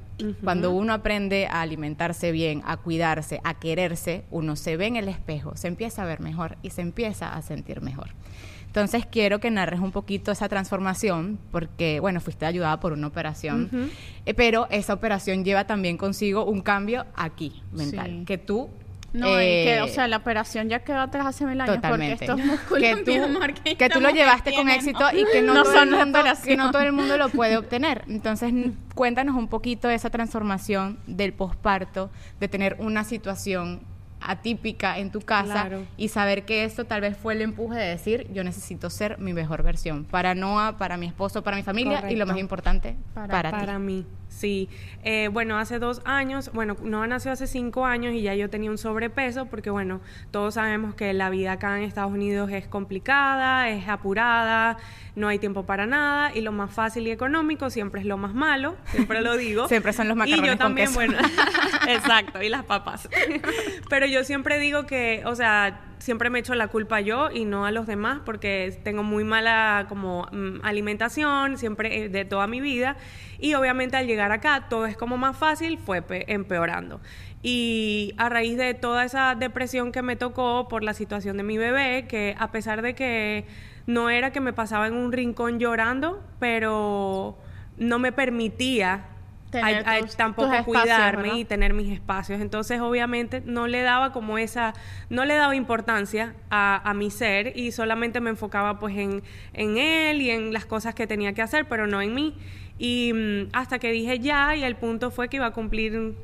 [0.41, 5.09] cuando uno aprende a alimentarse bien, a cuidarse, a quererse, uno se ve en el
[5.09, 8.11] espejo, se empieza a ver mejor y se empieza a sentir mejor.
[8.67, 13.91] Entonces quiero que narres un poquito esa transformación, porque, bueno, fuiste ayudada por una operación,
[14.25, 18.69] eh, pero esa operación lleva también consigo un cambio aquí, mental, que tú
[19.13, 22.25] no, que, o eh, sea, la operación ya quedó atrás hace mil años totalmente.
[22.25, 25.83] porque estos músculos, que tú, que, tú lo llevaste con éxito y que no, todo
[25.83, 28.03] el mundo, que no todo el mundo lo puede obtener.
[28.07, 28.51] Entonces,
[28.95, 33.81] cuéntanos un poquito de esa transformación del posparto, de tener una situación
[34.25, 38.27] atípica en tu casa y saber que esto tal vez fue el empuje de decir
[38.31, 42.15] yo necesito ser mi mejor versión para Noah, para mi esposo, para mi familia y
[42.15, 44.05] lo más importante para, para, para mí.
[44.35, 44.67] Sí,
[45.03, 48.71] eh, bueno, hace dos años, bueno, Noah nació hace cinco años y ya yo tenía
[48.71, 53.69] un sobrepeso porque, bueno, todos sabemos que la vida acá en Estados Unidos es complicada,
[53.69, 54.77] es apurada,
[55.15, 58.33] no hay tiempo para nada y lo más fácil y económico siempre es lo más
[58.33, 59.67] malo, siempre lo digo.
[59.69, 61.15] siempre son los macarrones Y yo también, bueno,
[61.87, 63.07] exacto, y las papas.
[63.87, 67.65] Pero yo siempre digo que, o sea, siempre me echo la culpa yo y no
[67.65, 72.59] a los demás porque tengo muy mala como mm, alimentación siempre eh, de toda mi
[72.59, 72.97] vida.
[73.39, 76.99] Y obviamente al llegar acá todo es como más fácil fue empeorando.
[77.41, 81.57] Y a raíz de toda esa depresión que me tocó por la situación de mi
[81.57, 83.45] bebé que a pesar de que
[83.87, 87.37] no era que me pasaba en un rincón llorando pero
[87.77, 89.05] no me permitía
[90.17, 92.41] tampoco cuidarme y tener mis espacios.
[92.41, 94.73] Entonces, obviamente, no le daba como esa,
[95.09, 100.21] no le daba importancia a, mi ser y solamente me enfocaba pues en, en él
[100.21, 102.37] y en las cosas que tenía que hacer, pero no en mí.
[102.77, 106.15] Y mm, hasta que dije ya, y el punto fue que iba a cumplir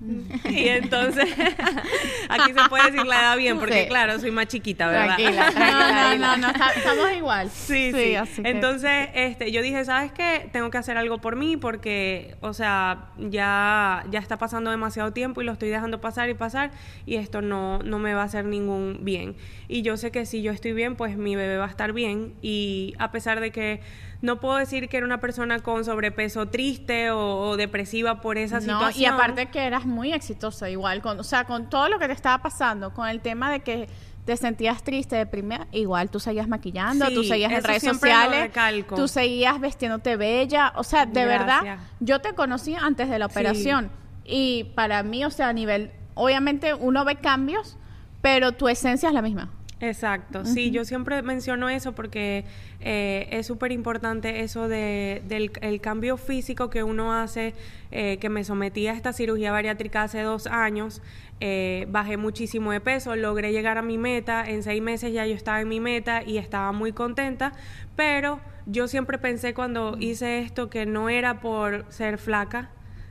[0.48, 1.26] y entonces,
[2.28, 5.16] aquí se puede decir la edad bien, porque claro, soy más chiquita, ¿verdad?
[5.16, 6.36] Tranquila, tranquila.
[6.36, 7.50] No, no, no, estamos igual.
[7.50, 8.16] Sí, sí.
[8.44, 10.48] entonces, este, yo dije, ¿sabes qué?
[10.52, 15.42] Tengo que hacer algo por mí porque, o sea, ya, ya está pasando demasiado tiempo
[15.42, 16.70] y lo estoy dejando pasar y pasar
[17.04, 19.36] y esto no, no me va a hacer ningún bien.
[19.68, 22.34] Y yo sé que si yo estoy bien, pues mi bebé va a estar bien
[22.40, 23.80] y a pesar de que
[24.22, 29.02] no puedo decir que era una persona con sobrepeso triste o, depresiva por esa situación.
[29.02, 32.12] Y aparte que eras muy exitosa igual, con, o sea, con todo lo que te
[32.12, 33.88] estaba pasando, con el tema de que
[34.24, 38.52] te sentías triste, deprimida, igual tú seguías maquillando, tú seguías en redes sociales,
[38.94, 43.90] tú seguías vestiéndote bella, o sea, de verdad, yo te conocí antes de la operación
[44.24, 47.76] y para mí, o sea, a nivel, obviamente uno ve cambios,
[48.20, 49.50] pero tu esencia es la misma.
[49.80, 52.44] Exacto, sí, yo siempre menciono eso porque
[52.80, 57.54] eh, es súper importante eso de, del el cambio físico que uno hace,
[57.90, 61.00] eh, que me sometí a esta cirugía bariátrica hace dos años,
[61.40, 65.34] eh, bajé muchísimo de peso, logré llegar a mi meta, en seis meses ya yo
[65.34, 67.52] estaba en mi meta y estaba muy contenta,
[67.96, 72.68] pero yo siempre pensé cuando hice esto que no era por ser flaca,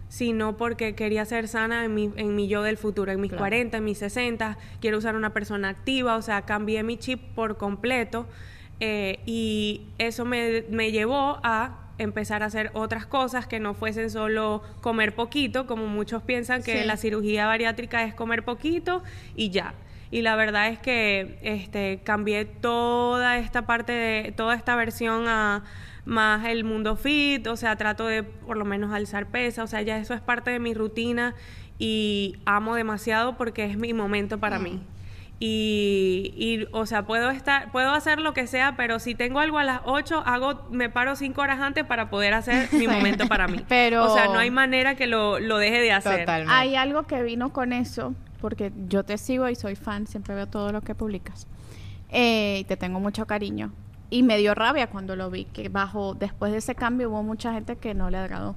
[0.09, 3.77] sino porque quería ser sana en mi, en mi yo del futuro, en mis 40,
[3.77, 8.27] en mis 60, quiero usar una persona activa, o sea, cambié mi chip por completo
[8.79, 14.09] eh, y eso me, me llevó a empezar a hacer otras cosas que no fuesen
[14.09, 19.03] solo comer poquito, como muchos piensan que la cirugía bariátrica es comer poquito
[19.35, 19.75] y ya.
[20.11, 25.63] Y la verdad es que este, cambié toda esta parte de, toda esta versión a
[26.09, 29.81] más el mundo fit, o sea, trato de por lo menos alzar pesa, o sea,
[29.83, 31.35] ya eso es parte de mi rutina
[31.77, 34.81] y amo demasiado porque es mi momento para mí.
[35.41, 39.57] Y, y, o sea, puedo estar, puedo hacer lo que sea, pero si tengo algo
[39.57, 43.47] a las 8, hago, me paro 5 horas antes para poder hacer mi momento para
[43.47, 43.63] mí.
[43.69, 46.19] Pero- O sea, no hay manera que lo, lo deje de hacer.
[46.21, 46.53] Totalmente.
[46.53, 50.47] Hay algo que vino con eso, porque yo te sigo y soy fan, siempre veo
[50.47, 51.47] todo lo que publicas.
[52.09, 53.71] Eh, y te tengo mucho cariño.
[54.09, 57.53] Y me dio rabia cuando lo vi, que bajo, después de ese cambio hubo mucha
[57.53, 58.55] gente que no le agradó.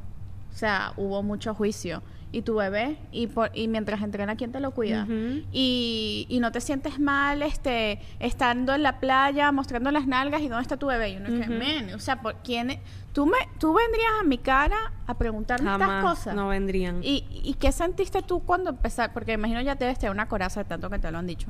[0.52, 2.02] O sea, hubo mucho juicio.
[2.34, 5.06] Y tu bebé, y, por, y mientras entrena, ¿quién te lo cuida?
[5.52, 10.48] Y, y no te sientes mal este estando en la playa, mostrando las nalgas, ¿y
[10.48, 11.10] dónde está tu bebé?
[11.10, 11.52] Y uno que, Ujú.
[11.52, 12.80] "Men, o sea, ¿por quién?
[13.12, 16.34] ¿Tú, me, tú vendrías a mi cara a preguntarme estas cosas.
[16.34, 17.00] no vendrían.
[17.04, 19.12] ¿Y, ¿Y qué sentiste tú cuando empezaste?
[19.12, 21.48] Porque imagino ya te debes tener una coraza de tanto que te lo han dicho.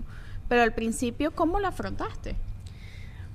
[0.48, 2.34] Pero al principio, ¿cómo lo afrontaste?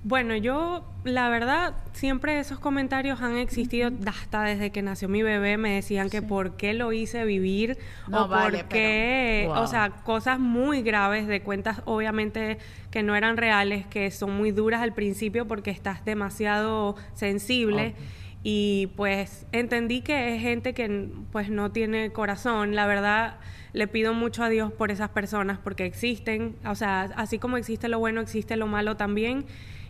[0.07, 5.57] Bueno, yo, la verdad, siempre esos comentarios han existido hasta desde que nació mi bebé.
[5.57, 6.25] Me decían que Sí.
[6.25, 9.63] por qué lo hice vivir No, o vale, por qué, pero- wow.
[9.63, 12.57] o sea, cosas muy graves de cuentas, obviamente,
[12.89, 17.93] que no eran reales, que son muy duras al principio porque estás demasiado sensible.
[18.43, 22.75] Y pues entendí que es gente que pues no tiene corazón.
[22.75, 23.39] La verdad,
[23.73, 26.55] le pido mucho a Dios por esas personas porque existen.
[26.65, 29.43] O sea, así como existe lo bueno, existe lo malo también.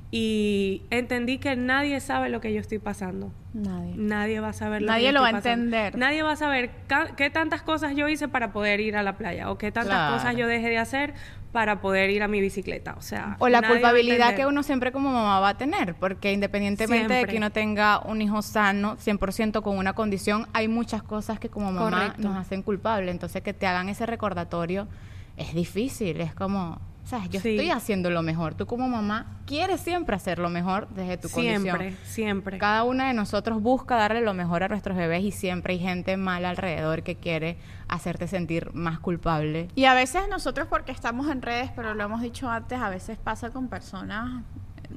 [0.09, 3.29] Y entendí que nadie sabe lo que yo estoy pasando.
[3.53, 3.93] Nadie.
[3.97, 5.97] Nadie va a saber lo que Nadie yo lo estoy va a entender.
[5.97, 6.69] Nadie va a saber
[7.17, 10.15] qué tantas cosas yo hice para poder ir a la playa o qué tantas Claro.
[10.15, 11.13] cosas yo dejé de hacer
[11.51, 12.95] para poder ir a mi bicicleta.
[12.97, 17.13] O sea, O la culpabilidad que uno siempre como mamá va a tener, porque independientemente
[17.13, 21.49] de que uno tenga un hijo sano, 100% con una condición, hay muchas cosas que
[21.49, 22.21] como mamá Correcto.
[22.21, 23.11] nos hacen culpable.
[23.11, 24.87] Entonces que te hagan ese recordatorio
[25.35, 27.49] es difícil, es como, sabes, yo Sí.
[27.51, 28.53] estoy haciendo lo mejor.
[28.53, 31.99] Tú como mamá quieres siempre hacer lo mejor desde tu Siempre, condición.
[32.05, 32.57] siempre.
[32.57, 36.17] Cada una de nosotros busca darle lo mejor a nuestros bebés y siempre hay gente
[36.17, 39.69] mala alrededor que quiere hacerte sentir más culpable.
[39.75, 43.17] Y a veces nosotros, porque estamos en redes, pero lo hemos dicho antes, a veces
[43.17, 44.43] pasa con personas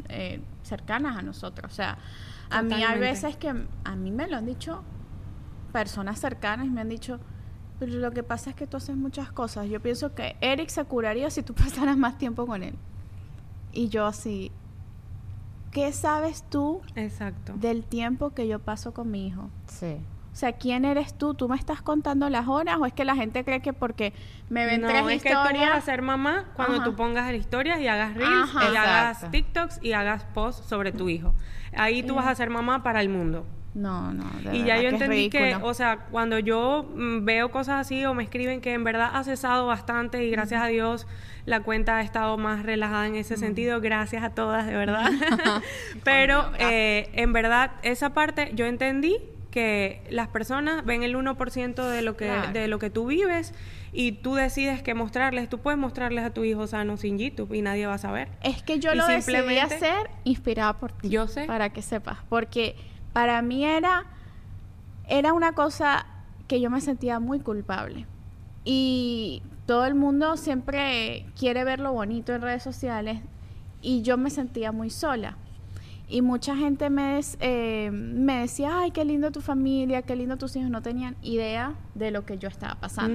[0.09, 1.71] eh, cercanas a nosotros.
[1.73, 1.97] O sea,
[2.51, 3.49] a mí hay veces que
[3.85, 4.83] a mí me lo han dicho
[5.73, 7.21] personas cercanas y me han dicho,
[7.81, 9.69] pero lo que pasa es que tú haces muchas cosas.
[9.69, 12.75] Yo pienso que Eric se curaría si tú pasaras más tiempo con él.
[13.73, 14.53] Y yo así,
[15.73, 17.55] ¿qué sabes tú Exacto.
[17.57, 19.49] del tiempo que yo paso con mi hijo?
[19.67, 19.97] Sí.
[20.33, 21.35] O sea, ¿quién eres tú?
[21.35, 24.13] ¿Tú me estás contando las horas o es que la gente cree que porque
[24.49, 26.85] me ven no, tres es que tú vas a ser mamá cuando Ajá.
[26.85, 28.73] tú pongas historias y hagas reels Ajá.
[28.73, 29.31] y hagas.
[29.31, 31.35] TikToks y hagas posts sobre tu hijo.
[31.77, 33.47] Ahí tú vas a ser mamá para el mundo.
[33.73, 37.81] No, no, de Y ya yo entendí que, o sea, cuando yo mm, veo cosas
[37.87, 41.07] así o me escriben que en verdad ha cesado bastante y gracias a Dios
[41.47, 45.09] la cuenta ha estado más relajada en ese sentido, gracias a todas, de verdad.
[46.05, 49.17] Pero eh, en verdad esa parte yo entendí
[49.51, 52.53] que las personas ven el 1% de lo que Claro.
[52.53, 53.53] de lo que tú vives
[53.93, 57.63] y tú decides que mostrarles, tú puedes mostrarles a tu hijo sano sin YouTube y
[57.63, 58.29] nadie va a saber.
[58.43, 61.09] Es que yo y lo decidí simplemente- hacer inspirada por ti.
[61.09, 61.47] Yo sé.
[61.47, 62.19] Para que sepas.
[62.29, 62.77] Porque
[63.13, 64.05] para mí era,
[65.09, 66.07] era una cosa
[66.49, 68.07] que yo me sentía muy culpable.
[68.65, 73.21] Y todo el mundo siempre quiere ver lo bonito en redes sociales.
[73.83, 75.37] Y yo me sentía muy sola.
[76.09, 80.37] Y mucha gente me, des- eh, me decía, ay, qué lindo tu familia, qué lindo
[80.37, 80.69] tus hijos.
[80.71, 83.15] No tenían idea de lo que yo estaba pasando.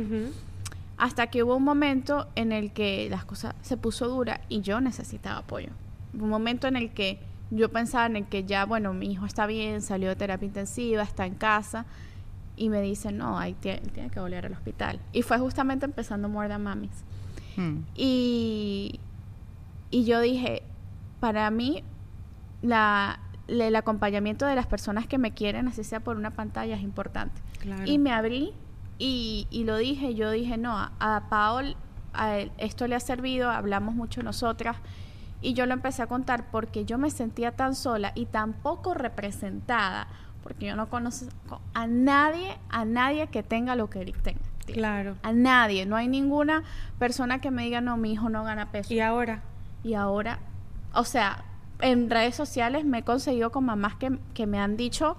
[0.98, 4.80] Hasta que hubo un momento en el que las cosas se puso dura y yo
[4.80, 5.68] necesitaba apoyo.
[6.14, 7.20] Un momento en el que
[7.52, 11.04] yo pensaba en el que ya, bueno, mi hijo está bien, salió de terapia intensiva,
[11.04, 11.86] está en casa
[12.58, 15.00] y me dicen, no, ahí tiene que volver al hospital.
[15.12, 17.04] Y fue justamente empezando More Than Mamis.
[17.58, 17.80] Hmm.
[17.96, 19.00] Y,
[19.92, 20.64] y yo dije,
[21.20, 21.84] para mí,
[22.62, 26.82] la, el acompañamiento de las personas que me quieren, así sea por una pantalla, es
[26.82, 27.42] importante.
[27.60, 27.84] Claro.
[27.86, 28.54] Y me abrí
[28.98, 31.76] y, y lo dije, yo dije, no, a, a Paol
[32.14, 34.78] a él esto le ha servido, hablamos mucho nosotras.
[35.42, 38.94] Y yo lo empecé a contar porque yo me sentía tan sola y tan poco
[38.94, 40.08] representada,
[40.44, 44.42] porque yo no conozco a nadie, a nadie que tenga lo que Eric tenga.
[44.66, 45.16] Claro.
[45.22, 46.64] A nadie, no hay ninguna
[46.98, 48.94] persona que me diga, no, mi hijo no gana peso.
[48.94, 49.44] Y ahora
[49.84, 50.40] Y ahora,
[50.94, 51.44] o sea,
[51.82, 55.18] en redes sociales me he conseguido con mamás que, que me han dicho,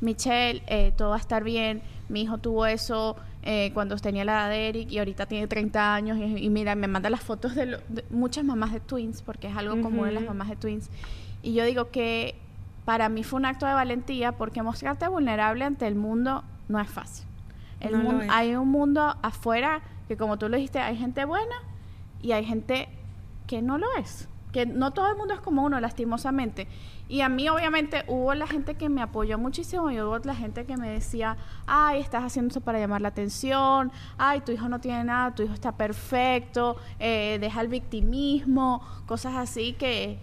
[0.00, 4.32] Michelle, eh, todo va a estar bien, mi hijo tuvo eso eh, cuando tenía la
[4.32, 7.54] edad de Eric y ahorita tiene 30 años y, y mira, me manda las fotos
[7.54, 10.56] de, lo- de muchas mamás de twins, porque es algo común en las mamás de
[10.56, 10.88] twins.
[11.42, 12.36] Y yo digo que
[12.86, 16.88] para mí fue un acto de valentía porque mostrarte vulnerable ante el mundo no es
[16.88, 17.26] fácil.
[17.80, 21.54] El No mundo- hay un mundo afuera que como tú lo dijiste, hay gente buena
[22.22, 22.88] y hay gente
[23.46, 24.28] que no lo es.
[24.52, 26.68] que no todo el mundo es como uno, lastimosamente.
[27.08, 30.64] Y a mí, obviamente, hubo la gente que me apoyó muchísimo y hubo la gente
[30.64, 31.36] que me decía,
[31.66, 35.42] ay, estás haciendo eso para llamar la atención, ay, tu hijo no tiene nada, tu
[35.42, 40.18] hijo está perfecto, eh, deja el victimismo, cosas así que,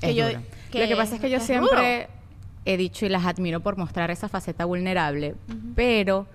[0.00, 0.26] que Es yo...
[0.28, 2.08] Lo que pasa es que yo es siempre
[2.66, 5.36] he dicho y las admiro por mostrar esa faceta vulnerable,
[5.74, 6.26] pero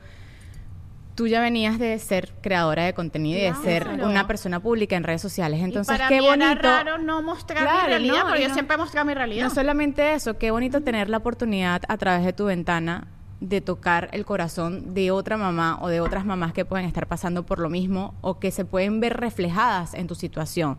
[1.16, 5.04] tú ya venías de ser creadora de contenido y de ser una persona pública en
[5.04, 5.62] redes sociales.
[5.62, 6.52] Entonces, y para qué mí bonito.
[6.52, 9.44] era raro no mostrar Claro, mi realidad, no, porque yo siempre he mostrado mi realidad.
[9.44, 13.08] No solamente eso, qué bonito tener la oportunidad a través de tu ventana
[13.42, 17.44] de tocar el corazón de otra mamá o de otras mamás que pueden estar pasando
[17.44, 20.78] por lo mismo o que se pueden ver reflejadas en tu situación,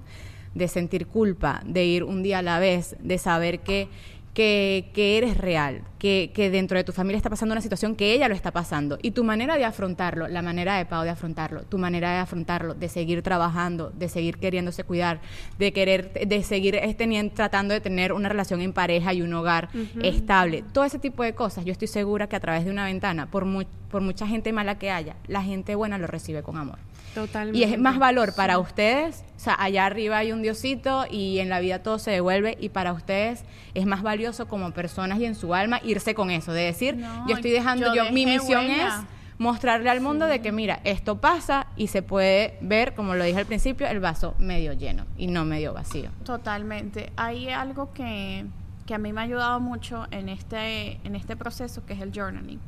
[0.55, 3.89] de sentir culpa, de ir un día a la vez, de saber que,
[4.35, 8.15] que, que eres real, que, que dentro de tu familia está pasando una situación que
[8.15, 8.99] ella lo está pasando.
[9.03, 12.73] Y tu manera de afrontarlo, la manera de Pau de afrontarlo, tu manera de afrontarlo,
[12.75, 15.21] de seguir trabajando, de seguir queriéndose cuidar,
[15.59, 19.69] de querer, de seguir teniendo, tratando de tener una relación en pareja y un hogar
[20.03, 23.27] estable, todo ese tipo de cosas, yo estoy segura que a través de una ventana,
[23.31, 26.79] por, mu- por mucha gente mala que haya, la gente buena lo recibe con amor.
[27.15, 27.59] Totalmente.
[27.59, 31.49] Y es más valor para ustedes, o sea, allá arriba hay un diosito y en
[31.49, 33.45] la vida todo se devuelve y para ustedes
[33.75, 37.29] es más valioso como personas y en su alma irse con eso, de decir, No,
[37.29, 38.93] yo estoy dejando, yo yo, mi misión es
[39.39, 43.39] mostrarle al mundo de que mira, esto pasa y se puede ver, como lo dije
[43.39, 46.11] al principio, el vaso medio lleno y no medio vacío.
[46.25, 47.13] Totalmente.
[47.17, 48.47] Hay algo que,
[48.87, 52.13] que a mí me ha ayudado mucho en este, en este proceso, que es el
[52.13, 52.61] journaling.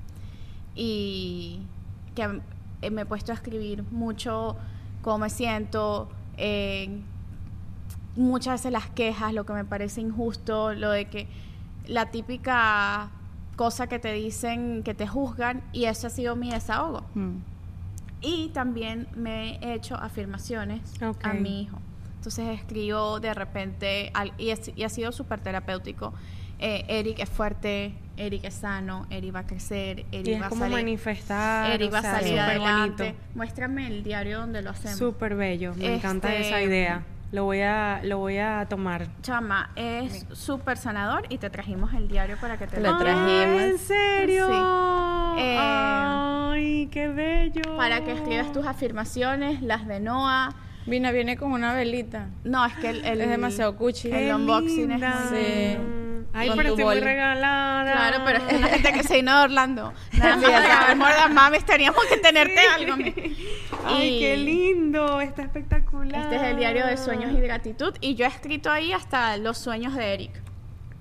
[0.74, 1.60] Y
[2.16, 2.40] que
[2.82, 4.56] eh, me he puesto a escribir mucho
[5.02, 7.00] cómo me siento, eh,
[8.16, 11.26] muchas veces las quejas, lo que me parece injusto, lo de que
[11.86, 13.10] la típica
[13.56, 17.02] cosa que te dicen, que te juzgan, y eso ha sido mi desahogo.
[17.14, 17.36] Mm.
[18.20, 20.80] Y también me he hecho afirmaciones
[21.30, 21.78] a mi hijo.
[22.16, 26.12] Entonces escribo de repente, al- y, es- y ha sido súper terapéutico.
[26.58, 30.46] eh, Eric es fuerte, Eric es sano, Eric va a crecer, Eric Y es va
[30.46, 30.70] a salir.
[30.76, 31.70] manifestar.
[31.70, 33.02] Eric va a salir adelante.
[33.04, 33.18] bonito.
[33.34, 34.96] Muéstrame el diario donde lo hacemos.
[34.98, 35.74] Súper bello.
[35.76, 37.02] Me encanta Este- esa idea.
[37.32, 39.08] Lo voy a, lo voy a tomar.
[39.22, 43.60] Chama, es súper sanador y te trajimos el diario para que te lo trajimos.
[43.62, 44.46] ¿En serio?
[44.46, 45.40] Sí.
[45.42, 47.76] Eh, Ay, qué bello.
[47.76, 50.54] Para que escribas tus afirmaciones, las de Noah.
[50.86, 52.28] Vina viene con una velita.
[52.44, 54.10] No, es que el, el- Es demasiado cuchi.
[54.10, 55.22] El unboxing linda.
[55.24, 55.78] es muy Sí.
[56.36, 57.04] Ay, pero estoy muy bol.
[57.04, 57.92] regalada.
[57.92, 59.92] Claro, pero es la gente que se vino de Orlando.
[60.18, 62.94] Nada grabar More Than Mamis teníamos que tenerte algo.
[63.84, 65.20] Ay, Y qué lindo.
[65.20, 66.22] Está espectacular.
[66.22, 67.94] Este es el diario de sueños y de gratitud.
[68.00, 70.32] Y yo he escrito ahí hasta los sueños de Eric.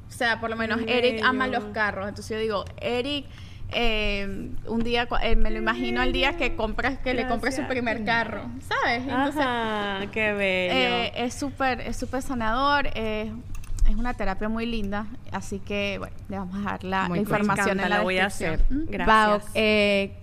[0.08, 2.08] O sea, por lo menos Eric ama los carros.
[2.08, 3.26] Entonces yo digo, Eric,
[3.76, 7.64] eh, un día, eh, me lo imagino el día que compras, que le compre su
[7.68, 8.44] primer carro.
[8.68, 9.04] ¿Sabes?
[9.04, 10.74] Entonces, Ajá, qué bello.
[10.74, 12.88] eh, es súper es súper sanador.
[12.96, 13.32] eh,
[13.90, 15.08] es una terapia muy linda.
[15.32, 18.18] Así que, bueno, le vamos a dar la, Muy información encanta, en la la voy
[18.18, 18.64] a hacer.
[18.70, 19.52] Gracias.
[19.56, 20.14] Eh,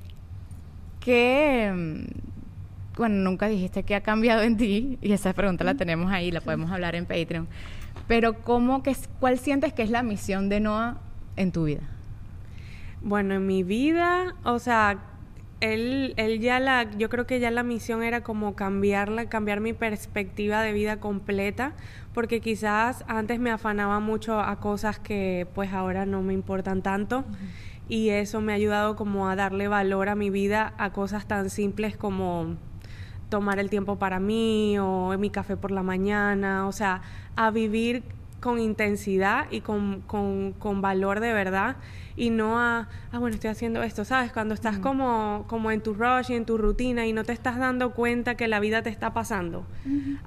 [1.01, 6.11] ¿qué, mm, bueno, nunca dijiste qué ha cambiado en ti, y esa pregunta la tenemos
[6.13, 7.49] ahí, la podemos hablar en Patreon,
[8.07, 10.99] pero ¿cómo, que, ¿cuál sientes que es la misión de Noah
[11.37, 11.83] en tu vida?
[13.03, 14.99] Bueno, en mi vida, o sea,
[15.61, 19.73] él, él ya la, yo creo que ya la misión era como cambiarla, cambiar mi
[19.73, 21.73] perspectiva de vida completa,
[22.13, 27.25] porque quizás antes me afanaba mucho a cosas que pues ahora no me importan tanto.
[27.89, 31.51] Y eso me ha ayudado como a darle valor a mi vida a cosas tan
[31.51, 32.57] simples como
[33.31, 37.03] tomar el tiempo para mí o mi café por la mañana, o sea,
[37.37, 38.03] a vivir
[38.41, 41.77] con intensidad y con, con, con valor de verdad
[42.17, 44.33] y no a, ah, bueno, estoy haciendo esto, ¿sabes?
[44.33, 47.59] Cuando estás como, como en tu rush y en tu rutina y no te estás
[47.59, 49.65] dando cuenta que la vida te está pasando,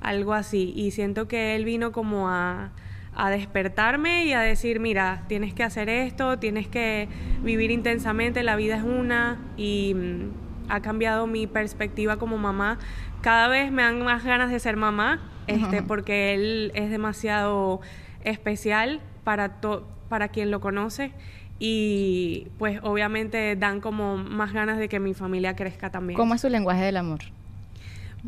[0.01, 0.73] algo así.
[0.75, 2.71] Y siento que él vino como a,
[3.15, 7.07] a despertarme y a decir, mira, tienes que hacer esto, tienes que
[7.43, 12.79] vivir intensamente, la vida es una y mm, ha cambiado mi perspectiva como mamá.
[13.21, 15.87] Cada vez me dan más ganas de ser mamá, este, Ujú.
[15.87, 17.81] porque él es demasiado
[18.23, 21.11] especial para, to- para quien lo conoce
[21.59, 26.17] y pues obviamente dan como más ganas de que mi familia crezca también.
[26.17, 27.19] ¿Cómo es su lenguaje del amor?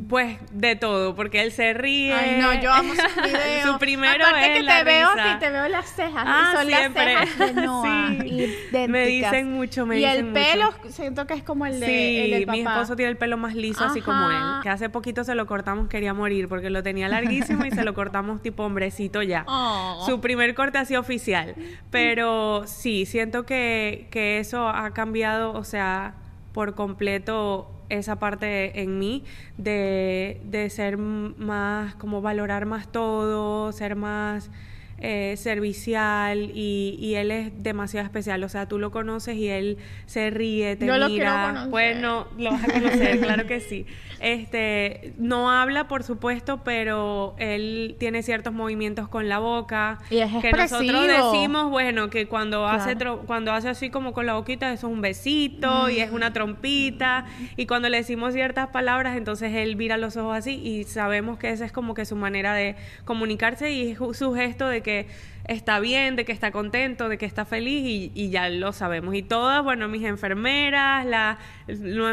[0.09, 2.11] Pues de todo, porque él se ríe.
[2.13, 3.63] Ay, no, yo amo sus videos.
[3.71, 5.31] Su primero Aparte es que la te veo risa.
[5.31, 6.23] a ti, te veo las cejas.
[6.27, 7.13] Ah, y son siempre.
[7.13, 8.07] las cejas de Noah.
[8.09, 8.27] Sí.
[8.27, 8.89] idénticas.
[8.89, 10.33] Me dicen mucho, me y dicen el mucho.
[10.33, 12.73] pelo, siento que es como el de Sí, el del mi papá.
[12.73, 14.37] esposo tiene el pelo más liso, así como él.
[14.63, 17.93] Que hace poquito se lo cortamos, quería morir, porque lo tenía larguísimo y se lo
[17.93, 19.45] cortamos tipo hombrecito ya.
[19.57, 20.03] Oh.
[20.05, 21.55] Su primer corte así oficial.
[21.89, 26.15] Pero sí, siento que, que eso ha cambiado, o sea,
[26.53, 29.23] por completo esa parte en mí
[29.57, 34.49] de, de ser más, como valorar más todo, ser más
[34.97, 38.43] eh, servicial y, y, él es demasiado especial.
[38.43, 41.65] O sea, tú lo conoces y él se ríe, te Yo mira.
[41.65, 43.85] Lo bueno, lo vas a conocer, claro que sí.
[44.19, 50.31] Este, no habla, por supuesto, pero él tiene ciertos movimientos con la boca y es
[50.41, 52.81] que nosotros decimos, bueno, que cuando claro.
[52.81, 55.89] hace cuando hace así como con la boquita eso es un besito mm.
[55.91, 57.25] y es una trompita
[57.57, 61.49] y cuando le decimos ciertas palabras, entonces él vira los ojos así y sabemos que
[61.49, 65.07] esa es como que su manera de comunicarse y su gesto de que
[65.47, 69.15] está bien, de que está contento, de que está feliz y, y ya lo sabemos.
[69.15, 71.37] Y todas, bueno, mis enfermeras, la,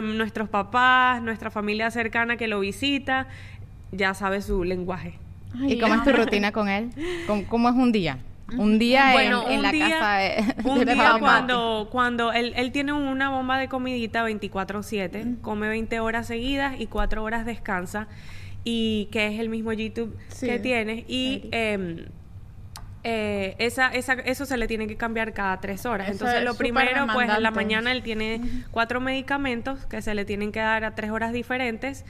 [0.03, 3.29] nuestros papás, nuestra familia cercana que lo visita,
[3.93, 5.15] ya sabe su lenguaje.
[5.55, 6.91] Ay, ¿Y cómo es tu rutina con él?
[7.27, 8.19] ¿Cómo, cómo es un día?
[8.57, 12.53] Un día bueno, en, en la día, casa de, Un de día cuando, cuando él,
[12.57, 18.09] él tiene una bomba de comidita 24-7, come 20 horas seguidas y 4 horas descansa,
[18.65, 20.47] y que es el mismo YouTube Sí.
[20.47, 21.05] que tienes.
[21.09, 22.07] Y eh,
[23.05, 26.09] eh, esa, esa, eso se le tiene que cambiar cada tres horas.
[26.09, 28.41] Eso Entonces, es lo primero, pues en la mañana él tiene
[28.71, 32.05] cuatro medicamentos que se le tienen que dar a tres horas diferentes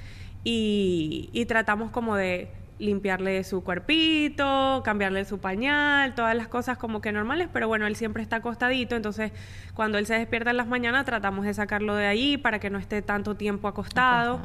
[0.45, 7.01] y, y tratamos como de limpiarle su cuerpito, cambiarle su pañal, todas las cosas como
[7.01, 9.31] que normales, pero bueno, él siempre está acostadito, entonces
[9.75, 12.79] cuando él se despierta en las mañanas tratamos de sacarlo de allí para que no
[12.79, 14.41] esté tanto tiempo acostado Acostado.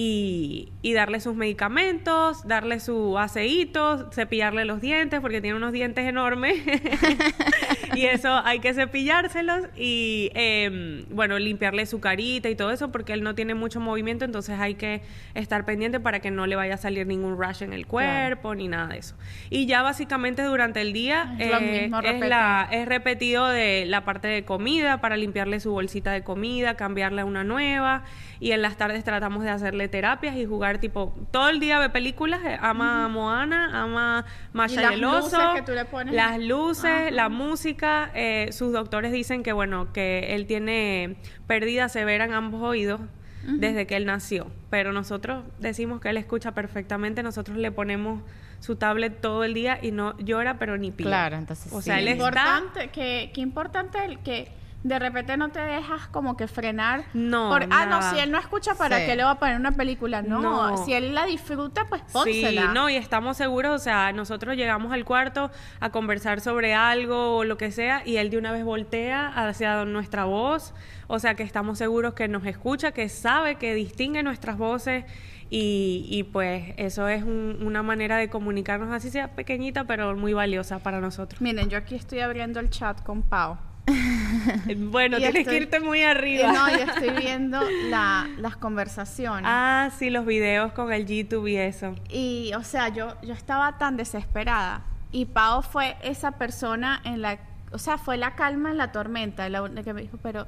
[0.00, 6.06] Y, y darle sus medicamentos, darle su aceíto, cepillarle los dientes porque tiene unos dientes
[6.06, 6.54] enormes.
[7.98, 13.12] Y eso hay que cepillárselos y eh, bueno, limpiarle su carita y todo eso porque
[13.12, 15.02] él no tiene mucho movimiento, entonces hay que
[15.34, 18.68] estar pendiente para que no le vaya a salir ningún rash en el cuerpo ni
[18.68, 19.16] nada de eso.
[19.50, 24.04] Y ya básicamente durante el día Es eh, mismo, es, la, es repetido de la
[24.04, 28.04] parte de comida para limpiarle su bolsita de comida, cambiarle a una nueva
[28.38, 31.88] y en las tardes tratamos de hacerle terapias y jugar tipo todo el día ve
[31.90, 35.84] películas, eh, ama a Moana, ama Masha Y las el oso, luces que tú le
[35.84, 36.14] pones.
[36.14, 37.10] las luces, Ajá.
[37.10, 41.16] la música, eh, sus doctores dicen que bueno, que él tiene
[41.46, 43.00] pérdida severa en ambos oídos
[43.44, 48.20] desde que él nació, pero nosotros decimos que él escucha perfectamente, nosotros le ponemos
[48.60, 51.08] su tablet todo el día y no llora pero ni pide.
[51.08, 51.86] Claro, entonces O sí.
[51.86, 54.48] sea, él Qué está importante, que, qué importante el que
[54.84, 57.04] de repente no te dejas como que frenar.
[57.12, 59.06] No, por, ah, no, si él no escucha, ¿para Sí.
[59.06, 60.22] qué le va a poner una película?
[60.22, 60.84] No, No.
[60.84, 62.72] si él la disfruta, pues Sí, pónsela.
[62.72, 65.50] no, y estamos seguros, o sea, nosotros llegamos al cuarto
[65.80, 69.84] a conversar sobre algo o lo que sea y él de una vez voltea hacia
[69.84, 70.74] nuestra voz,
[71.08, 75.04] o sea, que estamos seguros que nos escucha, que sabe, que distingue nuestras voces
[75.50, 80.34] y, y pues eso es un- una manera de comunicarnos, así sea pequeñita, pero muy
[80.34, 81.40] valiosa para nosotros.
[81.40, 83.58] Miren, yo aquí estoy abriendo el chat con Pau.
[84.76, 86.52] Bueno, tienes estoy- que irte muy arriba.
[86.52, 89.44] no, yo estoy viendo la- las conversaciones.
[89.46, 91.94] Ah, sí, los videos con el YouTube y eso.
[92.08, 94.82] Y, o sea, yo, yo estaba tan desesperada.
[95.12, 97.38] Y Pau fue esa persona en la...
[97.72, 99.48] O sea, fue la calma en la tormenta.
[99.48, 100.46] La, la que me dijo, pero...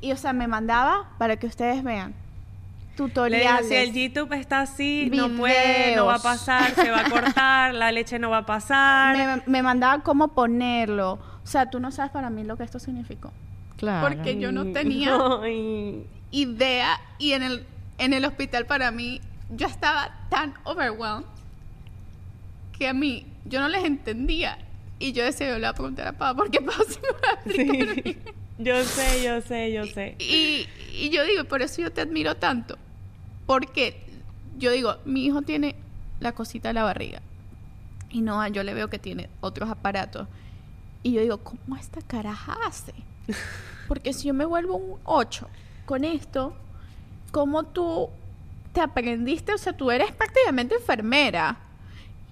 [0.00, 2.14] Y, o sea, me mandaba para que ustedes vean.
[2.98, 3.68] Le digo, Tutoriales.
[3.68, 7.74] si el YouTube está así, no puede, no va a pasar, se va a cortar,
[7.74, 9.16] la leche no va a pasar.
[9.36, 11.12] me, me mandaba cómo ponerlo.
[11.12, 13.32] O sea, tú no sabes para mí lo que esto significó.
[13.76, 14.08] Claro.
[14.08, 17.66] Porque yo no tenía Ay, idea y en el,
[17.98, 19.20] en el hospital para mí
[19.50, 21.26] yo estaba tan overwhelmed
[22.78, 24.58] que a mí yo no les entendía
[24.98, 27.38] y yo decía, yo le voy a preguntar a Pau porque me va a explicar
[28.04, 28.18] sí.
[28.58, 30.16] Yo sé, yo sé, yo sé.
[30.18, 32.78] Y, y yo digo, por eso yo te admiro tanto.
[33.46, 34.04] Porque
[34.58, 35.76] yo digo, mi hijo tiene
[36.20, 37.20] la cosita de la barriga.
[38.10, 40.26] Y no, yo le veo que tiene otros aparatos.
[41.02, 42.94] Y yo digo, ¿cómo esta caraja hace?
[43.88, 45.48] Porque si yo me vuelvo un 8
[45.84, 46.54] con esto,
[47.30, 48.08] ¿cómo tú
[48.72, 49.54] te aprendiste?
[49.54, 51.58] O sea, tú eres prácticamente enfermera.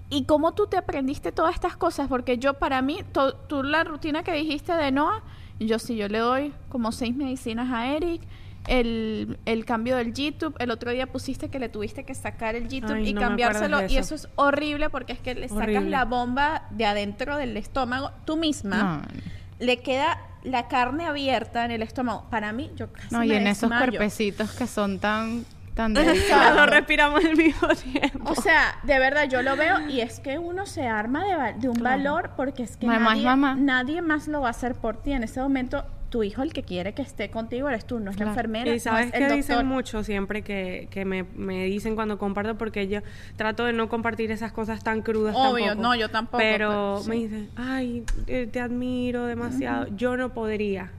[0.09, 2.07] ¿Y cómo tú te aprendiste todas estas cosas?
[2.07, 2.99] Porque yo, para mí,
[3.47, 5.23] tú la rutina que dijiste de Noah,
[5.59, 8.21] yo sí, yo le doy como seis medicinas a Eric.
[8.67, 12.67] El, el cambio del YouTube, el otro día pusiste que le tuviste que sacar el
[12.67, 13.85] YouTube Ay, y no cambiárselo.
[13.87, 14.15] Y eso.
[14.15, 19.01] es horrible porque es que le sacas la bomba de adentro del estómago tú misma.
[19.07, 19.19] No,
[19.65, 22.25] Le queda la carne abierta en el estómago.
[22.29, 26.65] Para mí, yo casi no, y me en esos cuerpecitos que son tan, tan delicados.
[26.69, 28.31] respiramos al mismo tiempo.
[28.31, 31.75] O sea, de verdad, yo lo veo y es que uno se arma de, un
[31.75, 31.97] Claro.
[31.97, 33.25] valor porque es que nadie,
[33.57, 35.13] nadie más lo va a hacer por ti.
[35.13, 35.85] En ese momento,
[36.15, 38.75] tu hijo, el que quiere que esté contigo, eres tú, no es la enfermera, Y
[38.75, 39.37] no sabes es que el doctor.
[39.37, 43.01] dicen mucho siempre que, que me, me dicen cuando comparto, porque yo
[43.35, 45.81] trato de no compartir esas cosas tan crudas Obvio, tampoco.
[45.89, 47.09] no, yo tampoco, Pero, pero sí.
[47.09, 49.87] me dicen, ay, eh, te admiro demasiado.
[49.97, 50.89] Yo no podría.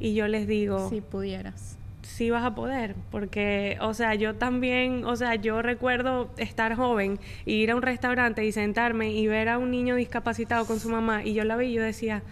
[0.00, 1.76] Y yo les digo, Si pudieras.
[2.02, 7.20] sí vas a poder, porque, o sea, yo también, o sea, yo recuerdo estar joven
[7.46, 10.88] y ir a un restaurante y sentarme y ver a un niño discapacitado con su
[10.88, 12.22] mamá y yo la vi y yo decía,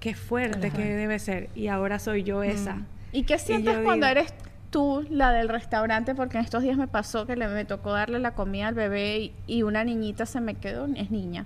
[0.00, 2.74] qué fuerte que debe ser y ahora soy yo esa.
[2.76, 2.86] Mm.
[3.12, 4.34] ¿Y qué sientes cuando digo- eres
[4.70, 6.14] tú la del restaurante?
[6.14, 9.18] Porque en estos días me pasó que le, me tocó darle la comida al bebé
[9.18, 11.44] y, y una niñita se me quedó, es niña,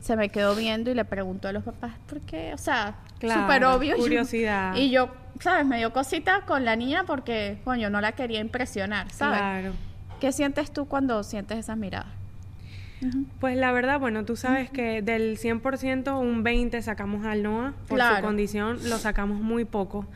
[0.00, 2.52] se me quedó viendo y le preguntó a los papás, ¿por qué?
[2.54, 3.96] O sea, Claro, súper obvio.
[3.96, 4.74] yo- curiosidad.
[4.76, 5.08] Y yo,
[5.40, 5.66] ¿sabes?
[5.66, 9.38] Me dio cosita con la niña porque, coño, no la quería impresionar, ¿sabes?
[9.38, 9.72] Claro.
[10.20, 12.06] ¿Qué sientes tú cuando sientes esas miradas?
[13.40, 18.00] Pues la verdad, bueno, tú sabes que del 100% un 20 sacamos al NOA por
[18.00, 20.06] su condición, lo sacamos muy poco.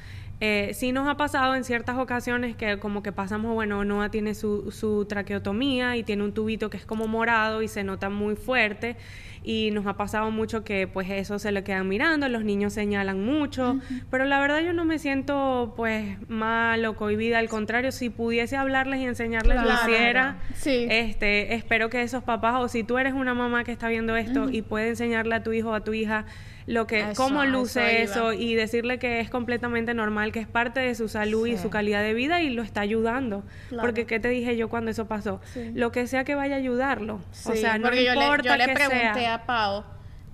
[0.40, 4.34] Eh, sí nos ha pasado en ciertas ocasiones que como que pasamos, bueno, Noah tiene
[4.34, 8.36] su, su traqueotomía y tiene un tubito que es como morado y se nota muy
[8.36, 8.96] fuerte
[9.42, 13.24] y nos ha pasado mucho que pues eso se le quedan mirando, los niños señalan
[13.24, 13.80] mucho,
[14.10, 18.56] pero la verdad yo no me siento pues mal o cohibida, al contrario, si pudiese
[18.56, 19.90] hablarles y enseñarles lo Claro.
[19.90, 20.36] hiciera.
[20.54, 20.86] Sí.
[20.90, 24.48] Este, espero que esos papás, o si tú eres una mamá que está viendo esto
[24.50, 26.26] y puede enseñarle a tu hijo o a tu hija
[26.68, 30.80] lo que, Eso, cómo luce eso y decirle que es completamente normal, que es parte
[30.80, 31.62] de su salud y Sí.
[31.62, 33.42] su calidad de vida y lo está ayudando.
[33.70, 33.86] Claro.
[33.88, 35.40] Porque, ¿qué te dije yo cuando eso pasó?
[35.54, 35.70] Sí.
[35.74, 37.14] Lo que sea que vaya a ayudarlo.
[37.16, 39.34] o Sí, sea, no porque yo le, importa yo le que pregunté sea.
[39.34, 39.84] a Pau,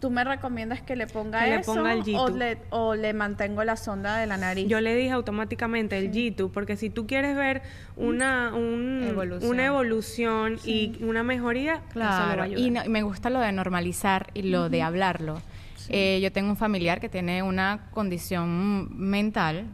[0.01, 3.13] ¿tú me recomiendas que le ponga Que le eso ponga el o, le, o le
[3.15, 4.67] mantengo la sonda de la nariz?
[4.69, 7.63] Yo le dije automáticamente el G2, porque si tú quieres ver
[7.97, 9.51] una, un- Evolución.
[9.51, 12.61] una evolución y una mejoría, eso le va a Claro, ayudar.
[12.61, 15.41] y no- me gusta lo de normalizar y lo de hablarlo.
[15.89, 19.67] Eh, yo tengo un familiar que tiene una condición mental,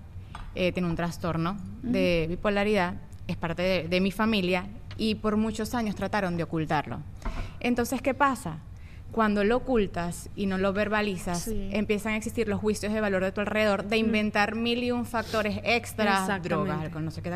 [0.55, 2.95] eh, tiene un trastorno de bipolaridad,
[3.27, 7.01] es parte de, de mi familia y por muchos años trataron de ocultarlo.
[7.61, 8.59] Entonces, ¿qué pasa?
[9.13, 11.69] Cuando lo ocultas y no lo verbalizas, Sí.
[11.73, 15.05] empiezan a existir los juicios de valor de tu alrededor de inventar mil y un
[15.05, 17.31] factores extras, drogas, alcohol, no sé qué,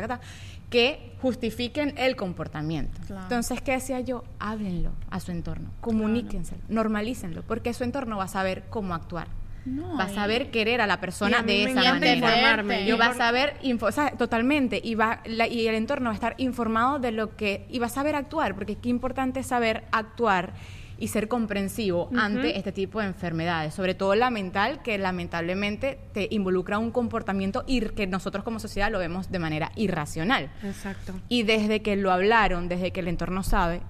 [0.69, 2.99] que justifiquen el comportamiento.
[3.07, 3.23] Claro.
[3.23, 4.23] Entonces, ¿qué decía yo?
[4.39, 9.27] Háblenlo a su entorno, comuníquenselo, normalícenlo, porque su entorno va a saber cómo actuar.
[9.65, 12.13] No, va a saber querer a la persona de esa manera.
[12.15, 12.83] informarme.
[12.83, 16.05] Y Yo va a saber, info- o sea, totalmente, y, va, la- y el entorno
[16.09, 19.39] va a estar informado de lo que, y va a saber actuar, porque qué importante
[19.39, 20.53] es saber actuar
[20.97, 26.27] y ser comprensivo ante este tipo de enfermedades, sobre todo la mental, que lamentablemente te
[26.31, 30.49] involucra un comportamiento ir, que nosotros como sociedad lo vemos de manera irracional.
[30.63, 31.13] Exacto.
[31.29, 33.81] Y desde que lo hablaron, desde que el entorno sabe,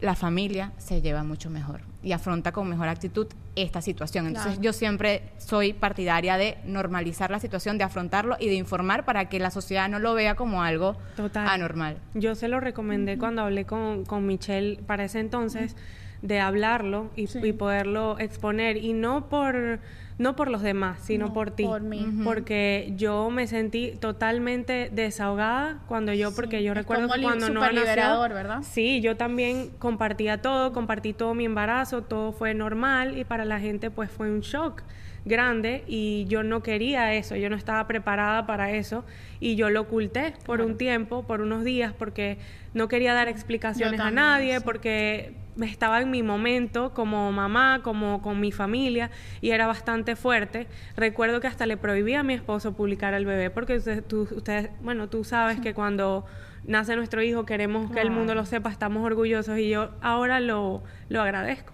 [0.00, 4.28] la familia se lleva mucho mejor y afronta con mejor actitud esta situación.
[4.28, 4.62] Entonces Claro.
[4.62, 9.40] yo siempre soy partidaria de normalizar la situación, de afrontarlo y de informar para que
[9.40, 11.48] la sociedad no lo vea como algo Total.
[11.48, 11.96] anormal.
[12.14, 15.74] Yo se lo recomendé cuando hablé con, con Michelle para ese entonces
[16.22, 17.40] de hablarlo y, Sí.
[17.42, 19.80] y poderlo exponer y no por
[20.18, 21.62] no por los demás, sino No, por ti.
[21.64, 22.04] por mí.
[22.24, 27.48] Porque yo me sentí totalmente desahogada cuando yo, porque yo es recuerdo como que cuando
[27.50, 28.62] no liberador, ¿verdad?
[28.62, 33.60] Sí, yo también compartía todo, compartí todo mi embarazo, todo fue normal y para la
[33.60, 34.82] gente pues fue un shock
[35.28, 39.04] grande y yo no quería eso, yo no estaba preparada para eso
[39.40, 42.38] y yo lo oculté por un tiempo, por unos días, porque
[42.74, 44.64] no quería dar explicaciones a nadie, sí.
[44.64, 49.10] porque estaba en mi momento como mamá, como con mi familia
[49.40, 50.66] y era bastante fuerte.
[50.96, 54.70] Recuerdo que hasta le prohibí a mi esposo publicar al bebé porque usted- tú, ustedes,
[54.82, 56.24] bueno, tú sabes que cuando
[56.64, 60.82] nace nuestro hijo queremos que el mundo lo sepa, estamos orgullosos y yo ahora lo,
[61.08, 61.72] lo agradezco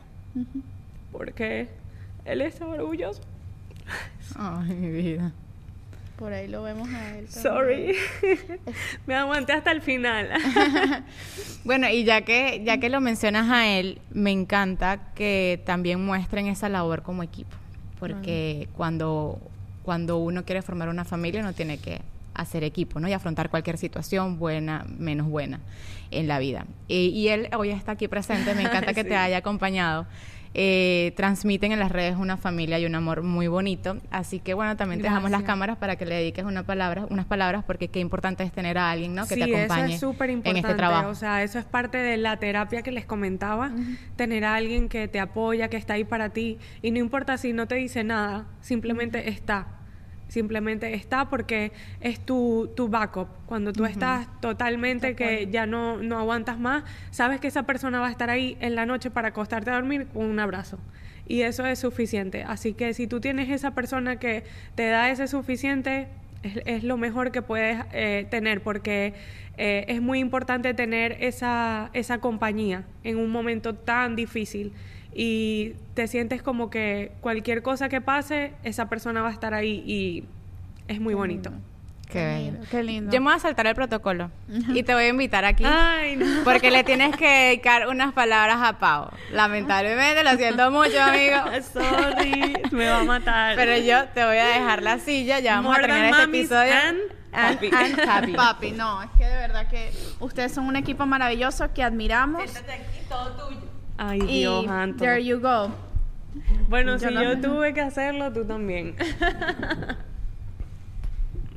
[1.12, 1.68] porque
[2.24, 3.20] él está orgulloso.
[4.36, 5.32] Ay, mi vida.
[6.16, 7.26] Por ahí lo vemos a él.
[7.26, 7.28] también.
[7.28, 7.96] Sorry.
[9.06, 10.30] me aguanté hasta el final.
[11.64, 16.46] Bueno, y ya que, ya que lo mencionas a él, me encanta que también muestren
[16.46, 17.56] esa labor como equipo.
[17.98, 19.38] Porque cuando,
[19.82, 22.02] cuando uno quiere formar una familia, uno tiene que
[22.34, 23.08] hacer equipo, ¿no?
[23.08, 25.60] Y afrontar cualquier situación, buena, menos buena,
[26.10, 26.66] en la vida.
[26.86, 29.08] Y, y él hoy está aquí presente, me encanta que Sí.
[29.08, 30.06] te haya acompañado.
[30.56, 33.98] Eh, transmiten en las redes una familia y un amor muy bonito.
[34.10, 37.26] Así que bueno, también te dejamos las cámaras para que le dediques una palabra, unas
[37.26, 39.26] palabras, porque qué importante es tener a alguien, ¿no?
[39.26, 41.08] Que sí, te acompañe eso es súper en este trabajo.
[41.08, 43.72] O sea, eso es parte de la terapia que les comentaba.
[44.16, 46.58] Tener a alguien que te apoya, que está ahí para ti.
[46.82, 49.66] Y no importa si no te dice nada, simplemente está.
[50.34, 51.70] Simplemente está porque
[52.00, 53.28] es tu, tu backup.
[53.46, 56.82] Cuando tú estás totalmente que ya no, no aguantas más,
[57.12, 60.08] sabes que esa persona va a estar ahí en la noche para acostarte a dormir
[60.08, 60.80] con un abrazo.
[61.28, 62.42] Y eso es suficiente.
[62.42, 64.42] Así que si tú tienes esa persona que
[64.74, 66.08] te da ese suficiente,
[66.42, 69.14] es, es lo mejor que puedes eh, tener porque
[69.56, 74.72] eh, es muy importante tener esa, esa compañía en un momento tan difícil
[75.14, 79.82] y te sientes como que cualquier cosa que pase, esa persona va a estar ahí
[79.86, 80.24] y
[80.88, 81.50] es muy bonito.
[82.10, 82.52] Qué bello.
[82.70, 83.10] Qué lindo.
[83.10, 85.64] Yo me voy a saltar el protocolo y te voy a invitar aquí.
[85.66, 86.26] Ay, no.
[86.44, 89.08] Porque le tienes que dedicar unas palabras a Pau.
[89.32, 91.36] Lamentablemente, lo siento mucho, amigo.
[91.72, 93.56] Sorry, me va a matar.
[93.56, 95.40] Pero yo te voy a dejar la silla.
[95.40, 96.72] Ya vamos More a terminar este episodio.
[96.74, 96.98] and
[97.32, 97.70] And- papi.
[97.74, 98.32] and papi.
[98.36, 99.90] Papi, no, es que de verdad que
[100.20, 102.42] ustedes son un equipo maravilloso que admiramos.
[103.96, 105.04] Ay, Y Dios, Anto.
[105.04, 105.70] there you go.
[106.68, 108.96] Bueno, Yo si no- yo tuve que hacerlo, tú también.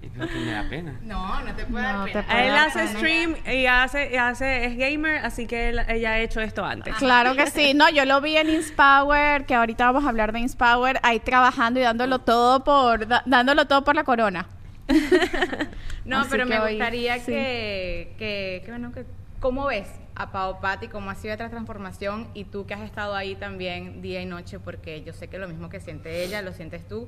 [0.04, 0.96] Y que me da pena.
[1.04, 2.44] No, no te puedo No, dar pena.
[2.44, 2.92] Él dar hace pena.
[3.00, 6.96] stream y hace, y hace, es gamer, así que él, ella ha hecho esto antes.
[6.96, 7.74] Claro que sí.
[7.76, 11.80] No, yo lo vi en Inspower, que ahorita vamos a hablar de Inspower, ahí trabajando
[11.80, 14.48] y dándolo todo por da- dándolo todo por la corona.
[16.06, 17.26] No, Así pero me hoy- gustaría sí.
[17.26, 19.04] que, que, que, bueno, que,
[19.42, 20.88] ¿cómo ves a Pau Patti?
[20.88, 22.28] ¿Cómo ha sido esta transformación?
[22.34, 25.48] Y tú que has estado ahí también día y noche, porque yo sé que lo
[25.48, 27.08] mismo que siente ella, lo sientes tú.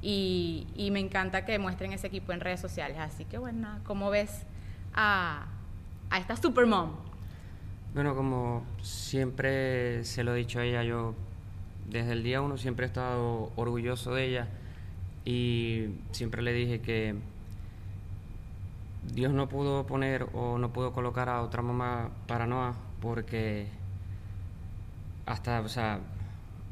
[0.00, 2.96] Y, y me encanta que muestren ese equipo en redes sociales.
[2.98, 4.46] Así que, bueno, ¿cómo ves
[4.94, 5.46] a,
[6.08, 6.92] a esta supermom?
[7.92, 11.14] Bueno, como siempre se lo he dicho a ella, yo
[11.88, 14.48] desde el día uno siempre he estado orgulloso de ella
[15.24, 17.14] y siempre le dije que
[19.12, 23.66] Dios no pudo poner o no pudo colocar a otra mamá para Noah porque
[25.26, 26.00] hasta, o sea,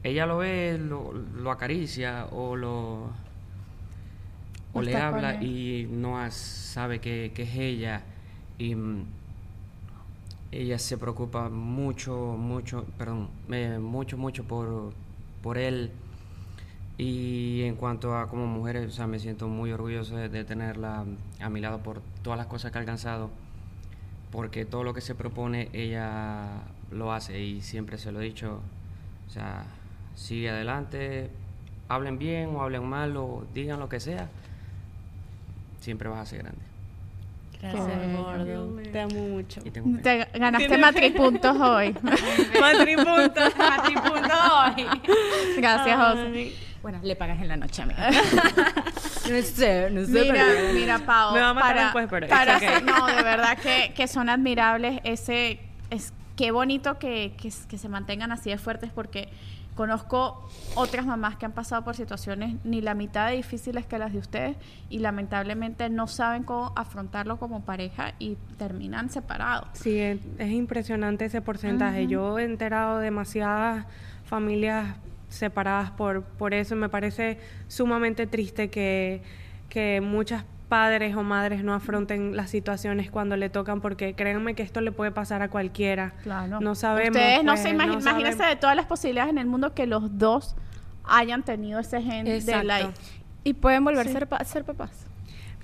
[0.03, 3.11] ella lo ve, lo, lo acaricia o lo
[4.73, 8.03] o le habla y Noah sabe que, que es ella
[8.59, 9.05] y mm,
[10.53, 14.93] ella se preocupa mucho, mucho, perdón, eh, mucho, mucho por,
[15.43, 15.91] por él.
[16.97, 21.05] Y en cuanto a como mujer, o sea, me siento muy orgulloso de, de tenerla
[21.41, 23.31] a mi lado por todas las cosas que ha alcanzado,
[24.31, 28.61] porque todo lo que se propone ella lo hace y siempre se lo he dicho,
[29.27, 29.65] o sea,
[30.15, 31.31] sigue adelante,
[31.89, 34.29] hablen bien o hablen mal o digan lo que sea,
[35.81, 36.63] siempre vas a ser grande.
[37.63, 39.63] Ay, gordo, te amo mucho.
[39.63, 41.97] Te ganaste matripuntos hoy.
[42.61, 43.41] Matripunto.
[43.57, 44.35] Matripunto
[44.77, 45.01] hoy.
[45.57, 46.53] Gracias, José.
[46.85, 48.11] Bueno, le pagas en la noche, amiga.
[49.31, 50.11] no sé, no sé.
[50.13, 51.33] Mira, pero- mira, Pau.
[51.33, 52.83] Me va a matar para, después, pero para okay.
[52.85, 55.01] No, de verdad que, que son admirables.
[55.03, 59.31] Ese, es, qué bonito que, que, que se mantengan así de fuertes porque
[59.75, 64.13] conozco otras mamás que han pasado por situaciones ni la mitad de difíciles que las
[64.13, 64.55] de ustedes
[64.91, 69.69] y lamentablemente no saben cómo afrontarlo como pareja y terminan separados.
[69.73, 72.07] Sí, es, es impresionante ese porcentaje.
[72.09, 73.87] Yo he enterado demasiadas
[74.27, 74.97] familias
[75.35, 76.77] separadas por, por eso.
[76.77, 79.23] Me parece sumamente triste que,
[79.69, 84.63] que muchas padres o madres no afronten las situaciones cuando le tocan, porque créanme que
[84.63, 86.15] esto le puede pasar a cualquiera.
[86.23, 86.61] Claro.
[86.61, 87.17] No sabemos.
[87.17, 88.57] Ustedes no pues, se imaginen, no imagínense sabemos.
[88.57, 90.57] de todas las posibilidades en el mundo que los dos
[91.05, 92.91] hayan tenido ese gen de la
[93.45, 94.11] Y pueden volver Sí.
[94.11, 95.04] a ser, pa- ser papás.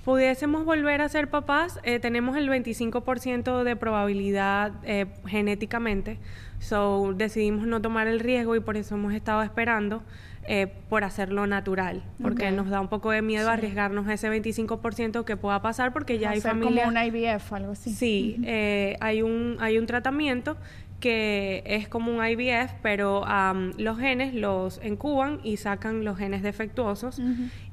[0.05, 6.17] Pudiésemos volver a ser papás, eh, tenemos el 25% de probabilidad eh, genéticamente.
[6.59, 10.03] So decidimos no tomar el riesgo y por eso hemos estado esperando
[10.47, 12.53] eh, por hacerlo natural, porque Ok.
[12.55, 16.41] nos da un poco de miedo arriesgarnos ese 25% que pueda pasar, porque ya hay
[16.41, 16.85] familias.
[16.85, 17.91] como un IVF, algo así.
[17.91, 20.57] Sí, eh, hay, un, hay un tratamiento
[21.01, 26.43] que es como un IVF, pero am, los genes los incuban y sacan los genes
[26.43, 27.19] defectuosos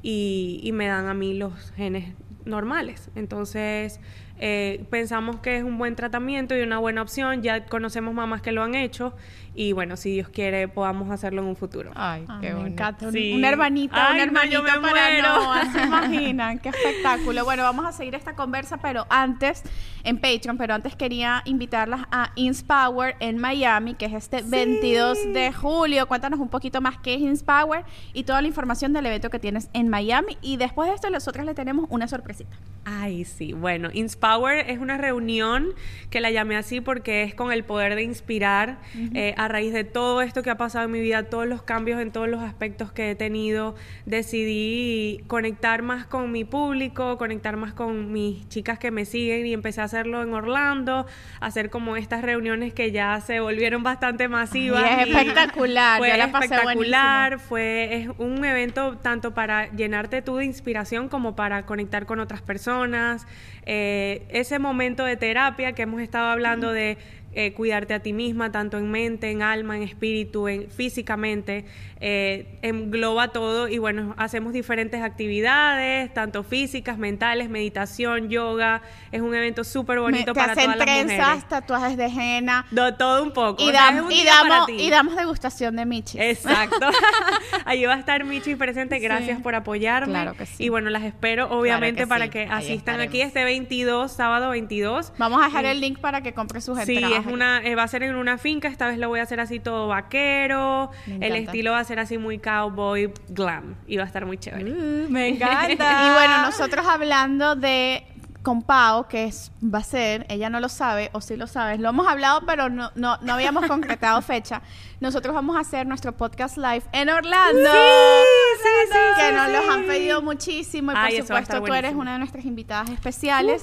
[0.03, 2.14] y, y me dan a mí los genes
[2.45, 3.11] normales.
[3.14, 4.01] Entonces,
[4.41, 7.43] eh, pensamos que es un buen tratamiento y una buena opción.
[7.43, 9.14] Ya conocemos mamás que lo han hecho
[9.61, 11.91] y bueno, si Dios quiere, podamos hacerlo en un futuro.
[11.97, 12.73] Ay, qué me bonito.
[12.75, 13.07] encanta.
[13.09, 13.33] Un- Sí.
[13.35, 15.29] Una hermanita, Ay, una no, me para muero.
[15.65, 16.59] no, ¿se imaginan?
[16.61, 17.45] Qué espectáculo.
[17.45, 19.65] Bueno, vamos a seguir esta conversa, pero antes,
[20.05, 25.53] en Patreon, pero antes quería invitarlas a Inspower en Miami, que es este 22 de
[25.53, 26.07] julio.
[26.07, 29.69] Cuéntanos un poquito más qué es Inspower y toda la información del evento que tienes
[29.73, 30.39] en Miami.
[30.41, 32.57] Y después de esto, nosotras le tenemos una sorpresita.
[32.85, 33.53] Ay, sí.
[33.53, 35.69] Bueno, Inspower es una reunión
[36.11, 38.79] que la llamé así porque es con el poder de inspirar
[39.15, 42.01] eh, a raíz de todo esto que ha pasado en mi vida, todos los cambios
[42.01, 43.75] en todos los aspectos que he tenido.
[44.07, 49.53] Decidí conectar más con mi público, conectar más con mis chicas que me siguen y
[49.53, 51.07] empecé a hacerlo en Orlando,
[51.41, 54.85] hacer como estas reuniones que ya se volvieron bastante masivas.
[54.85, 59.71] Ay, es y espectacular, Fue yo la pasé espectacular, fue es un evento tanto para
[59.73, 63.27] llenarte tú de inspiración como para conectar con otras personas.
[63.71, 66.97] Eh, ese momento de terapia que hemos estado hablando de
[67.35, 71.66] eh, cuidarte a ti misma, tanto en mente, en alma, en espíritu, en físicamente,
[72.01, 78.81] eh, engloba todo y bueno, hacemos diferentes actividades, tanto físicas, mentales, meditación, yoga,
[79.12, 81.49] es un evento súper bonito Me- para hacen todas las trenzas, mujeres.
[81.49, 82.64] tatuajes de henna.
[82.71, 83.62] Do- todo un poco.
[83.62, 86.19] Y, o sea, dam- un y para damos, y damos degustación de Michi.
[86.19, 86.89] Exacto.
[87.66, 88.99] Allí va a estar Michi presente.
[89.01, 90.12] Gracias por apoyarme.
[90.12, 90.64] Claro que sí.
[90.64, 92.31] Y bueno, las espero obviamente que para sí.
[92.31, 95.13] que Ahí asistan aquí este 22, sábado 22.
[95.19, 97.27] Vamos a dejar el link para que compre sus Sí, entradas.
[97.27, 99.41] es una, eh, va a ser en una finca, esta vez lo voy a hacer
[99.41, 104.07] así todo vaquero, el estilo va a ser así muy cowboy, glam, y va a
[104.07, 104.71] estar muy chévere.
[104.71, 106.07] Uh, me encanta.
[106.07, 108.05] Y bueno, nosotros hablando de
[108.43, 111.80] con Pau, que es, va a ser, ella no lo sabe, o sí lo sabes,
[111.80, 114.62] lo hemos hablado, pero no, no, no habíamos concretado fecha.
[115.01, 117.70] Nosotros vamos a hacer nuestro podcast live en Orlando.
[117.70, 119.53] sí, sí, que sí, nos sí.
[119.53, 122.45] los han pedido muchísimo y por Ay, a estar supuesto tú eres una de nuestras
[122.45, 123.62] invitadas especiales.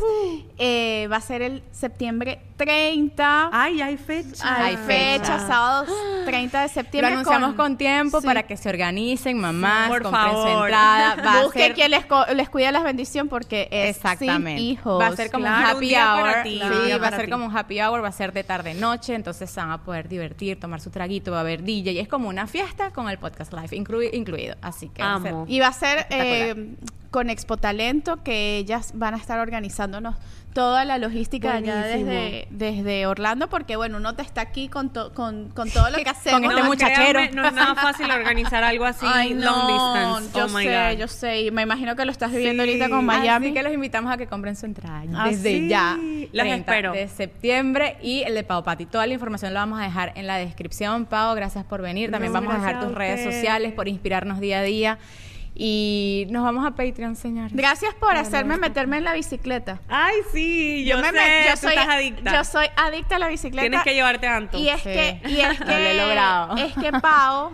[0.58, 3.50] Eh, va a ser el septiembre 30.
[3.52, 4.64] Ay, hay fecha.
[4.64, 5.86] Hay fecha, sábado
[6.26, 7.14] 30 de Lo septiembre.
[7.14, 8.28] anunciamos con, tiempo Sí.
[8.28, 10.68] para que se organicen, mamás, por compren su favor.
[10.70, 11.16] entrada.
[11.22, 14.62] Va a Busque ser quien les, les cuida las bendiciones porque es Exactamente.
[14.62, 15.02] sin hijos.
[15.02, 16.44] Va a ser como Claro, un un happy hour.
[16.44, 17.32] ti, Sí, va a ser ti.
[17.32, 20.08] como un happy hour, va a ser de tarde noche, entonces se van a poder
[20.08, 23.18] divertir, tomar su traguito, va a haber DJ, y es como una fiesta con el
[23.18, 24.56] podcast live inclui- incluido.
[24.62, 25.46] Así que va a ser- Amo.
[25.48, 26.76] Y va a ser eh,
[27.12, 30.16] con Expo Talento, que ellas van a estar organizándonos
[30.56, 35.14] toda la logística allá desde, desde Orlando, porque bueno, uno te está aquí con, to-
[35.14, 36.40] con, con todo lo que hacemos.
[36.40, 37.20] Con este No, muchachero.
[37.20, 40.40] créanme, no es nada fácil organizar algo así Ay, no, long distance.
[40.40, 40.98] yo oh sé, God.
[40.98, 41.42] yo sé.
[41.42, 42.70] Y me imagino que lo estás viviendo Sí.
[42.70, 43.48] ahorita con Miami.
[43.48, 45.68] Así que los invitamos a que compren su entrada Ah, desde sí.
[45.68, 45.98] ya.
[46.00, 46.92] Los 30 espero.
[46.94, 48.86] De septiembre y el de Pau Pati.
[48.86, 51.06] Toda la información la vamos a dejar en la descripción.
[51.06, 52.12] Pau, gracias por venir.
[52.12, 55.00] También No, vamos a dejar tus a redes sociales por inspirarnos día a día.
[55.58, 57.54] Y nos vamos a Patreon, señores.
[57.56, 59.80] Gracias por hacerme meterme en la bicicleta.
[59.88, 62.34] Ay, sí, yo, me sé, met- yo tú soy, estás adicta.
[62.34, 63.62] Yo soy adicta a la bicicleta.
[63.62, 64.50] Tienes que llevarte a.
[64.52, 64.90] Y es Sí.
[64.90, 66.58] que, y es Lo que, he logrado.
[66.58, 67.52] es que Pau,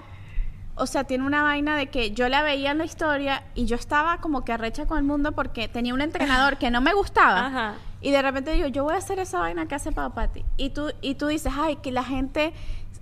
[0.73, 3.75] o sea, tiene una vaina de que yo la veía en la historia y yo
[3.75, 7.45] estaba como que arrecha con el mundo porque tenía un entrenador que no me gustaba.
[7.45, 7.73] Ajá.
[8.03, 10.43] Y de repente digo, yo voy a hacer esa vaina que hace Pau Pati.
[10.57, 12.51] Y tú, y tú dices, ay, que la gente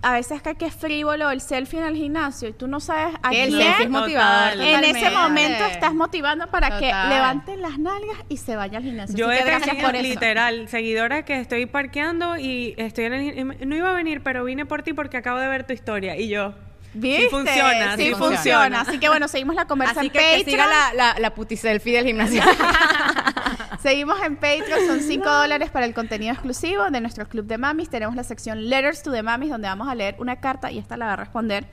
[0.02, 3.32] a veces que es frívolo el selfie en el gimnasio y tú no sabes a
[3.32, 4.52] el quién es motivador.
[4.52, 4.60] Total.
[4.60, 9.16] en ese momento estás motivando para que levanten las nalgas y se vaya al gimnasio.
[9.16, 10.08] Yo Así he que gracias tenido por eso.
[10.08, 14.64] literal seguidora que estoy parqueando y estoy en el, no iba a venir, pero vine
[14.66, 16.54] por ti porque acabo de ver tu historia y yo.
[16.92, 17.22] ¿Viste?
[17.22, 18.34] Sí funciona, sí sí funciona.
[18.36, 18.80] funciona.
[18.80, 20.50] Así que bueno, seguimos la conversa Así en que, que Patreon.
[20.50, 22.42] siga la, la, la puti selfie del gimnasio.
[23.82, 27.88] Seguimos en Patreon, son 5 dólares para el contenido exclusivo de nuestro club de mamis.
[27.88, 30.96] Tenemos la sección Letters to the Mamis, donde vamos a leer una carta y esta
[30.98, 31.66] la va a responder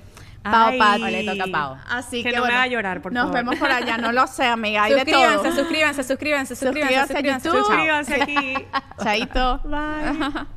[0.44, 0.80] Pau Ay.
[0.80, 1.04] Pati.
[1.04, 1.78] O le toca a Pau.
[1.90, 3.36] Así Que que, no me bueno, haga llorar, por Nos favor.
[3.36, 5.56] vemos por allá, no lo sé, amiga, hay de suscríbanse, todo.
[5.56, 8.14] suscríbanse, suscríbanse, suscríbanse, Suscríbanse a suscríbanse.
[8.14, 8.66] Suscríbanse aquí.
[9.04, 9.60] Chaito.
[9.66, 10.46] Bye.